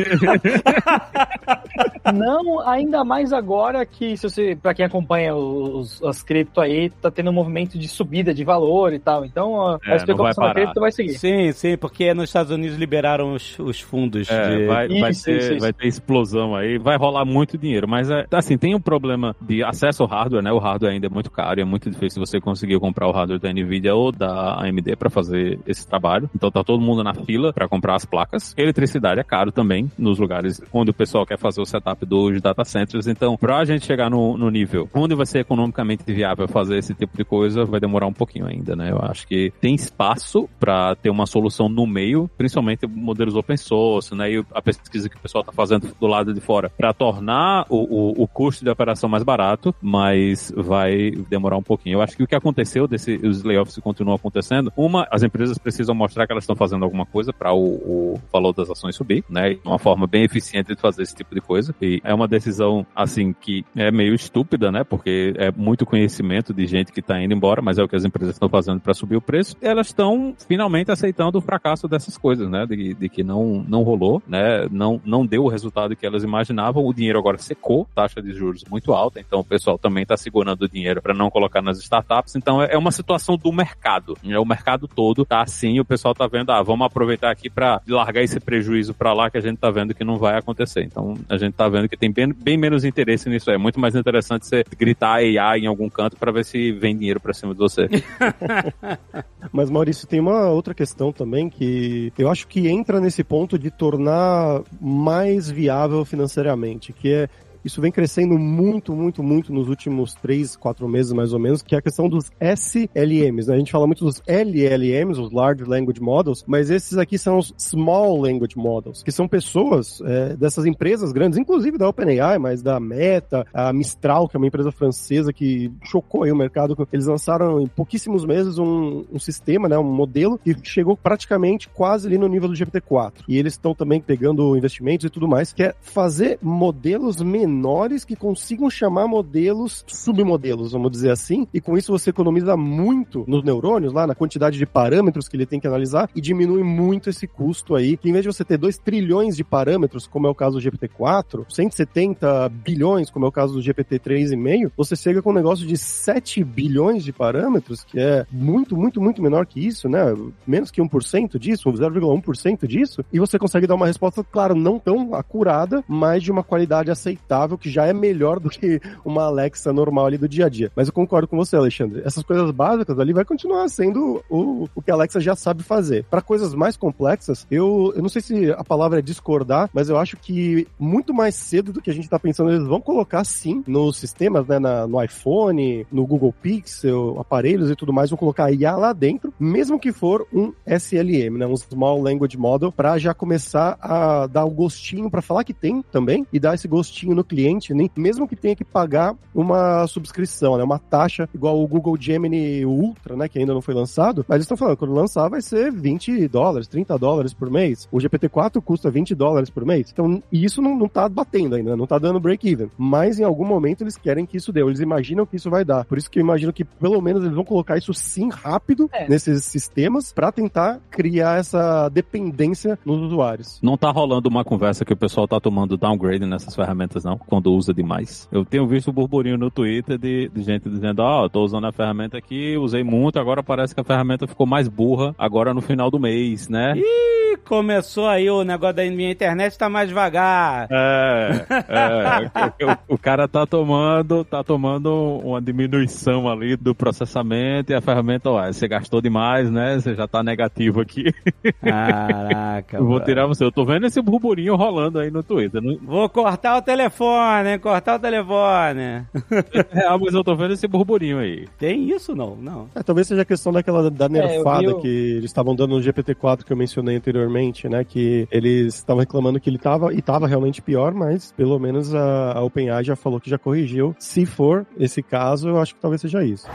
[2.14, 7.10] Não, ainda mais agora que, se você, pra quem acompanha os, as cripto aí, tá
[7.10, 9.26] tendo um movimento de subida de valor e tal.
[9.32, 11.14] Então, a, É, a especulação não da vai cripto vai seguir.
[11.18, 14.66] sim, sim, porque nos Estados Unidos liberaram os, os fundos É, de...
[14.68, 15.60] vai, vai, Isso, ter, isso, isso.
[15.60, 17.88] vai ter explosão aí, vai rolar muito dinheiro.
[17.88, 20.52] Mas, é, assim, tem um problema de acesso ao hardware, né?
[20.52, 23.40] O hardware ainda é muito caro e é muito difícil você conseguir comprar o hardware
[23.40, 26.30] da NVIDIA ou da AMD para fazer esse trabalho.
[26.36, 28.54] Então tá todo mundo na fila para comprar as placas.
[28.58, 32.64] Eletricidade é caro também nos lugares onde o pessoal quer fazer o setup dos data
[32.66, 33.08] centers.
[33.08, 37.16] Então, pra gente chegar no, no nível onde vai ser economicamente viável fazer esse tipo
[37.18, 38.92] de coisa, vai demorar um pouquinho ainda, né?
[38.92, 44.14] Eu acho que tem espaço para ter uma solução no meio, principalmente modelos open source,
[44.16, 44.32] né?
[44.32, 47.78] E a pesquisa que o pessoal está fazendo do lado de fora para tornar o,
[47.78, 51.96] o, o custo de operação mais barato, mas vai demorar um pouquinho.
[51.96, 54.72] Eu acho que o que aconteceu desse, os layoffs continuam acontecendo.
[54.76, 58.54] Uma, as empresas precisam mostrar que elas estão fazendo alguma coisa para o, o valor
[58.54, 59.58] das ações subir, né?
[59.66, 61.74] Uma forma bem eficiente de fazer esse tipo de coisa.
[61.82, 64.84] E é uma decisão, assim, que é meio estúpida, né?
[64.84, 68.06] Porque é muito conhecimento de gente que está indo embora, mas é o que as
[68.06, 69.56] empresas estão fazendo para subir o preço.
[69.62, 72.66] Elas estão finalmente aceitando o fracasso dessas coisas, né?
[72.66, 74.68] De, de que não, não rolou, né?
[74.72, 76.86] Não, não deu o resultado que elas imaginavam.
[76.86, 80.64] O dinheiro agora secou, taxa de juros muito alta, então o pessoal também está segurando
[80.64, 82.36] o dinheiro para não colocar nas startups.
[82.36, 84.18] Então é é uma situação do mercado.
[84.24, 84.40] Né?
[84.40, 88.24] O mercado todo tá assim, o pessoal tá vendo, ah, vamos aproveitar aqui para largar
[88.24, 90.84] esse prejuízo para lá que a gente tá vendo que não vai acontecer.
[90.84, 93.52] Então a gente tá vendo que tem bem, bem menos interesse nisso.
[93.52, 97.20] É muito mais interessante você gritar AI em algum canto para ver se vem dinheiro
[97.20, 97.90] para cima de você.
[99.52, 103.70] Mas, Maurício, tem uma outra questão também que eu acho que entra nesse ponto de
[103.70, 107.30] tornar mais viável financeiramente, que é
[107.64, 111.76] isso vem crescendo muito, muito, muito nos últimos três, quatro meses, mais ou menos, que
[111.76, 113.48] é a questão dos SLMs.
[113.48, 113.56] Né?
[113.56, 117.54] A gente fala muito dos LLMs, os Large Language Models, mas esses aqui são os
[117.58, 122.80] Small Language Models, que são pessoas é, dessas empresas grandes, inclusive da OpenAI, mas da
[122.80, 126.76] Meta, a Mistral, que é uma empresa francesa que chocou aí o mercado.
[126.92, 132.08] Eles lançaram em pouquíssimos meses um, um sistema, né, um modelo que chegou praticamente quase
[132.08, 133.24] ali no nível do GPT-4.
[133.28, 138.06] E eles estão também pegando investimentos e tudo mais, que é fazer modelos menores menores
[138.06, 143.44] que consigam chamar modelos submodelos, vamos dizer assim, e com isso você economiza muito nos
[143.44, 147.28] neurônios, lá na quantidade de parâmetros que ele tem que analisar, e diminui muito esse
[147.28, 150.36] custo aí, que em vez de você ter 2 trilhões de parâmetros, como é o
[150.36, 155.36] caso do GPT-4, 170 bilhões, como é o caso do GPT-3,5, você chega com um
[155.36, 160.02] negócio de 7 bilhões de parâmetros, que é muito, muito, muito menor que isso, né?
[160.48, 165.14] Menos que 1% disso, 0,1% disso, e você consegue dar uma resposta, claro, não tão
[165.16, 170.08] acurada, mas de uma qualidade aceitável, que já é melhor do que uma Alexa normal
[170.08, 170.72] ali do dia a dia.
[170.76, 172.02] Mas eu concordo com você, Alexandre.
[172.06, 176.06] Essas coisas básicas ali vai continuar sendo o, o que a Alexa já sabe fazer.
[176.10, 179.98] Para coisas mais complexas, eu, eu não sei se a palavra é discordar, mas eu
[179.98, 183.64] acho que muito mais cedo do que a gente tá pensando, eles vão colocar sim
[183.68, 188.52] nos sistemas, né, na, no iPhone, no Google Pixel, aparelhos e tudo mais, vão colocar
[188.52, 193.14] IA lá dentro, mesmo que for um SLM, né, um Small Language Model, para já
[193.14, 197.24] começar a dar o gostinho para falar que tem também e dar esse gostinho no
[197.32, 201.96] cliente, né, mesmo que tenha que pagar uma subscrição, né, uma taxa igual o Google
[201.98, 205.42] Gemini Ultra, né, que ainda não foi lançado, mas eles estão falando quando lançar vai
[205.42, 207.88] ser 20 dólares, 30 dólares por mês.
[207.90, 209.90] O GPT-4 custa 20 dólares por mês.
[209.94, 212.70] Então, isso não, não tá batendo ainda, não tá dando break-even.
[212.78, 215.86] Mas em algum momento eles querem que isso dê, eles imaginam que isso vai dar.
[215.86, 219.08] Por isso que eu imagino que pelo menos eles vão colocar isso sim rápido É.
[219.08, 223.60] nesses sistemas para tentar criar essa dependência nos usuários.
[223.62, 227.54] Não tá rolando uma conversa que o pessoal tá tomando downgrade nessas ferramentas, não, quando
[227.54, 228.28] usa demais.
[228.32, 232.18] Eu tenho visto burburinho no Twitter de, de gente dizendo, ó, tô usando a ferramenta
[232.18, 236.00] aqui, usei muito, agora parece que a ferramenta ficou mais burra agora no final do
[236.00, 236.74] mês, né?
[236.76, 240.68] Ih, começou aí o negócio da minha internet tá mais devagar.
[240.72, 242.66] É, é.
[242.90, 248.30] o, o cara tá tomando, tá tomando uma diminuição ali do processamento e a ferramenta,
[248.30, 249.80] ó, você gastou demais, né?
[249.80, 251.14] Você já tá negativo aqui.
[251.62, 252.78] Caraca.
[252.82, 253.44] Eu vou tirar você.
[253.44, 255.62] Eu tô vendo esse burburinho rolando aí no Twitter.
[255.62, 257.11] Não Vou cortar o telefone,
[257.46, 257.60] hein?
[257.60, 259.06] Cortar o telefone.
[259.72, 261.48] é mas eu tô vendo esse burburinho aí.
[261.58, 262.36] Tem isso não?
[262.36, 262.68] Não.
[262.76, 265.76] É, talvez seja a questão daquela da nerfada É, vi o- que eles estavam dando
[265.76, 267.84] no GPT-4 que eu mencionei anteriormente, né?
[267.84, 272.34] Que eles estavam reclamando que ele tava e tava realmente pior, mas pelo menos a,
[272.34, 273.96] a OpenAI já falou que já corrigiu.
[274.00, 276.48] Se for esse caso, eu acho que talvez seja isso.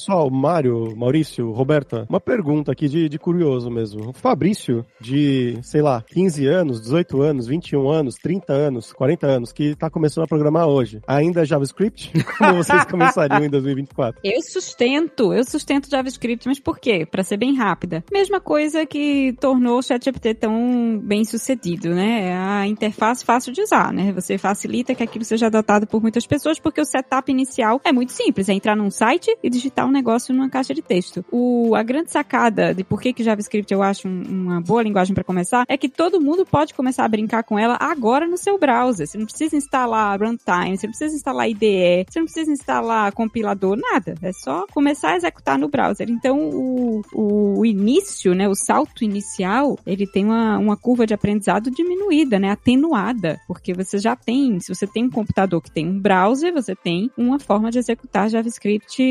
[0.00, 4.08] Pessoal, Mário, Maurício, Roberta, uma pergunta aqui de, de curioso mesmo.
[4.08, 9.52] O Fabrício, de, sei lá, 15 anos, 18 anos, 21 anos, 30 anos, 40 anos,
[9.52, 12.12] que tá começando a programar hoje, ainda é JavaScript?
[12.38, 14.22] Como vocês começariam em 2024?
[14.24, 17.04] Eu sustento, eu sustento JavaScript, mas por quê?
[17.04, 18.02] Pra ser bem rápida.
[18.10, 22.28] Mesma coisa que tornou o ChatGPT tão bem sucedido, né?
[22.28, 24.14] É a interface fácil de usar, né?
[24.14, 28.12] Você facilita que aquilo seja adotado por muitas pessoas, porque o setup inicial é muito
[28.12, 31.24] simples, é entrar num site e digitar um negócio numa caixa de texto.
[31.30, 35.14] O, a grande sacada de por que, que JavaScript eu acho um- uma boa linguagem
[35.14, 38.58] para começar é que todo mundo pode começar a brincar com ela agora no seu
[38.58, 39.06] browser.
[39.06, 43.76] Você não precisa instalar runtime, você não precisa instalar IDE, você não precisa instalar compilador,
[43.76, 44.14] nada.
[44.22, 46.08] É só começar a executar no browser.
[46.10, 51.70] Então, o, o, início, né, o salto inicial, ele tem uma, uma curva de aprendizado
[51.70, 55.98] diminuída, né, atenuada, porque você já tem, se você tem um computador que tem um
[55.98, 59.02] browser, você tem uma forma de executar JavaScript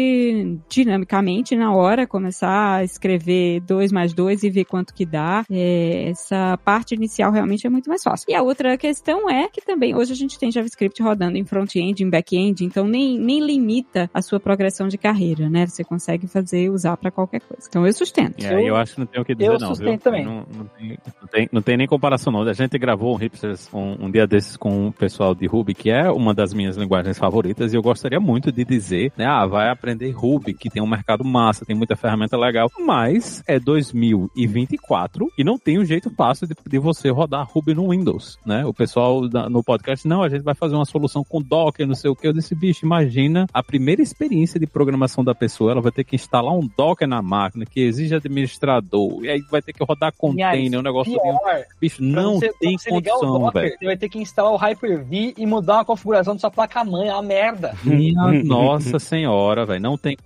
[0.70, 5.44] dinamicamente na hora, começar a escrever 2 mais 2 e ver quanto que dá.
[5.50, 8.26] É, essa parte inicial realmente é muito mais fácil.
[8.30, 12.04] E a outra questão é que também hoje a gente tem JavaScript rodando em front-end,
[12.04, 15.66] em back-end, então nem, nem limita a sua progressão de carreira, né?
[15.66, 17.68] Você consegue fazer, usar pra qualquer coisa.
[17.68, 18.44] Então eu sustento.
[18.44, 19.68] É, eu acho que não tem o que dizer, eu não.
[19.70, 19.76] Viu?
[19.76, 20.26] sustento também.
[20.26, 22.42] Não, não tem, não, tem, não tem nem comparação, não.
[22.42, 25.90] A gente gravou um Hipsters um, um dia desses com o pessoal de Ruby, que
[25.90, 29.26] é uma das minhas linguagens favoritas, e eu gostaria muito de dizer, né?
[29.26, 33.60] Ah, vai aprender Ruby, que tem um mercado massa, tem muita ferramenta legal, mas é
[33.60, 38.66] 2024 e não tem um jeito fácil de, de você rodar Ruby no Windows, né?
[38.66, 41.96] O pessoal da- no podcast, não, a gente vai fazer uma solução com Docker, não
[41.96, 42.28] sei o que.
[42.28, 46.16] Eu disse, bicho, imagina a primeira experiência de programação da pessoa, ela vai ter que
[46.16, 50.80] instalar um Docker na máquina que exige administrador, e aí vai ter que rodar container,
[50.80, 51.20] um negócio de...
[51.20, 51.40] Pior,
[51.80, 53.76] Bicho, pra não você, tem condição, velho.
[53.80, 57.14] Você vai ter que instalar o Hyper-V e mudar uma configuração da sua placa-mãe, é
[57.14, 57.74] uma merda.
[57.84, 60.18] Minha nossa senhora, velho, não tem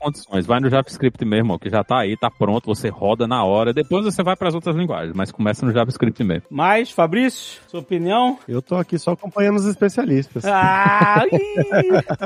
[0.45, 3.73] Vai no JavaScript mesmo, ó, que já tá aí, tá pronto, você roda na hora.
[3.73, 6.47] Depois você vai para as outras linguagens, mas começa no JavaScript mesmo.
[6.49, 8.37] Mas, Fabrício, sua opinião?
[8.47, 10.43] Eu tô aqui só acompanhando os especialistas.
[10.45, 11.23] Ah,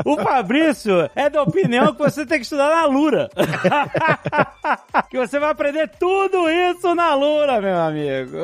[0.05, 3.29] o Fabrício é da opinião que você tem que estudar na Lura.
[5.09, 8.37] que você vai aprender tudo isso na Lura, meu amigo.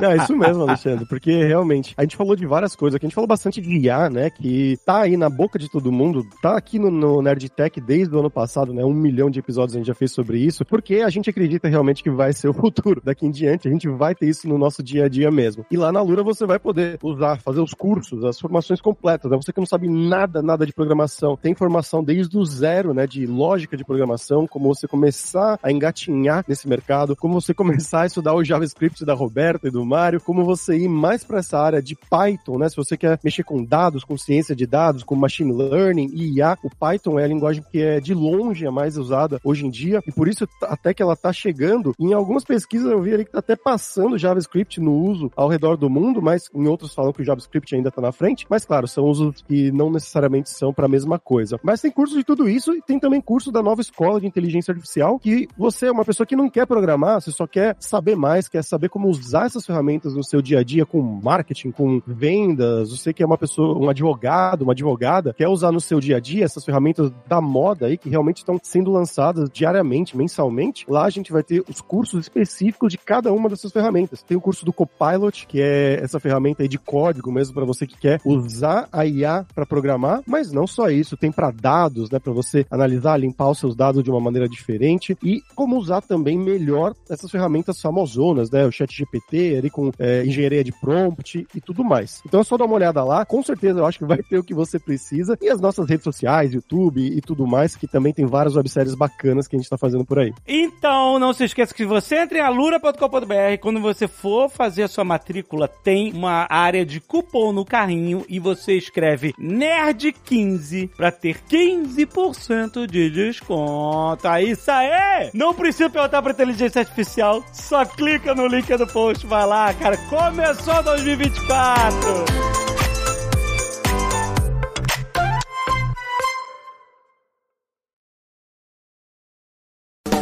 [0.00, 3.08] Não, é isso mesmo, Alexandre, porque realmente a gente falou de várias coisas aqui, a
[3.08, 6.56] gente falou bastante de IA, né, que tá aí na boca de todo mundo, tá
[6.56, 8.84] aqui no, no Nerd Tech desde o ano passado, passado, né?
[8.84, 12.02] Um milhão de episódios a gente já fez sobre isso, porque a gente acredita realmente
[12.02, 13.00] que vai ser o futuro.
[13.04, 15.64] Daqui em diante, a gente vai ter isso no nosso dia a dia mesmo.
[15.70, 19.36] E lá na Lura você vai poder usar, fazer os cursos, as formações completas, né?
[19.36, 23.06] Você que não sabe nada, nada de programação, tem formação desde o zero, né?
[23.06, 28.06] De lógica de programação, como você começar a engatinhar nesse mercado, como você começar a
[28.06, 31.82] estudar o JavaScript da Roberta e do Mário, como você ir mais para essa área
[31.82, 32.68] de Python, né?
[32.68, 36.70] Se você quer mexer com dados, com ciência de dados, com machine learning IA, o
[36.70, 40.12] Python é a linguagem que é de longe a mais usada hoje em dia e
[40.12, 41.94] por isso até que ela tá chegando.
[41.98, 45.76] Em algumas pesquisas eu vi ali que tá até passando JavaScript no uso ao redor
[45.76, 48.46] do mundo, mas em outros falam que o JavaScript ainda tá na frente.
[48.48, 51.58] Mas claro, são usos que não necessariamente são para a mesma coisa.
[51.62, 54.72] Mas tem curso de tudo isso e tem também curso da nova escola de inteligência
[54.72, 58.48] artificial que você é uma pessoa que não quer programar, você só quer saber mais,
[58.48, 62.90] quer saber como usar essas ferramentas no seu dia a dia com marketing, com vendas,
[62.90, 66.20] você que é uma pessoa, um advogado, uma advogada, quer usar no seu dia a
[66.20, 70.84] dia essas ferramentas da moda aí que realmente estão sendo lançadas diariamente, mensalmente.
[70.88, 74.22] Lá a gente vai ter os cursos específicos de cada uma dessas ferramentas.
[74.22, 77.86] Tem o curso do Copilot, que é essa ferramenta aí de código mesmo para você
[77.86, 82.18] que quer usar a IA para programar, mas não só isso, tem para dados, né,
[82.18, 86.38] para você analisar, limpar os seus dados de uma maneira diferente e como usar também
[86.38, 91.84] melhor essas ferramentas famosonas, né, o ChatGPT ali com é, engenharia de prompt e tudo
[91.84, 92.20] mais.
[92.26, 94.44] Então é só dar uma olhada lá, com certeza eu acho que vai ter o
[94.44, 98.26] que você precisa e as nossas redes sociais, YouTube e tudo mais, que também tem
[98.30, 100.32] várias webséries bacanas que a gente tá fazendo por aí.
[100.46, 105.04] Então, não se esqueça que você entra em alura.com.br, quando você for fazer a sua
[105.04, 112.86] matrícula, tem uma área de cupom no carrinho e você escreve NERD15 para ter 15%
[112.86, 114.26] de desconto.
[114.28, 115.30] É isso aí!
[115.34, 119.96] Não precisa perguntar pra inteligência artificial, só clica no link do post, vai lá, cara.
[120.08, 122.69] Começou 2024!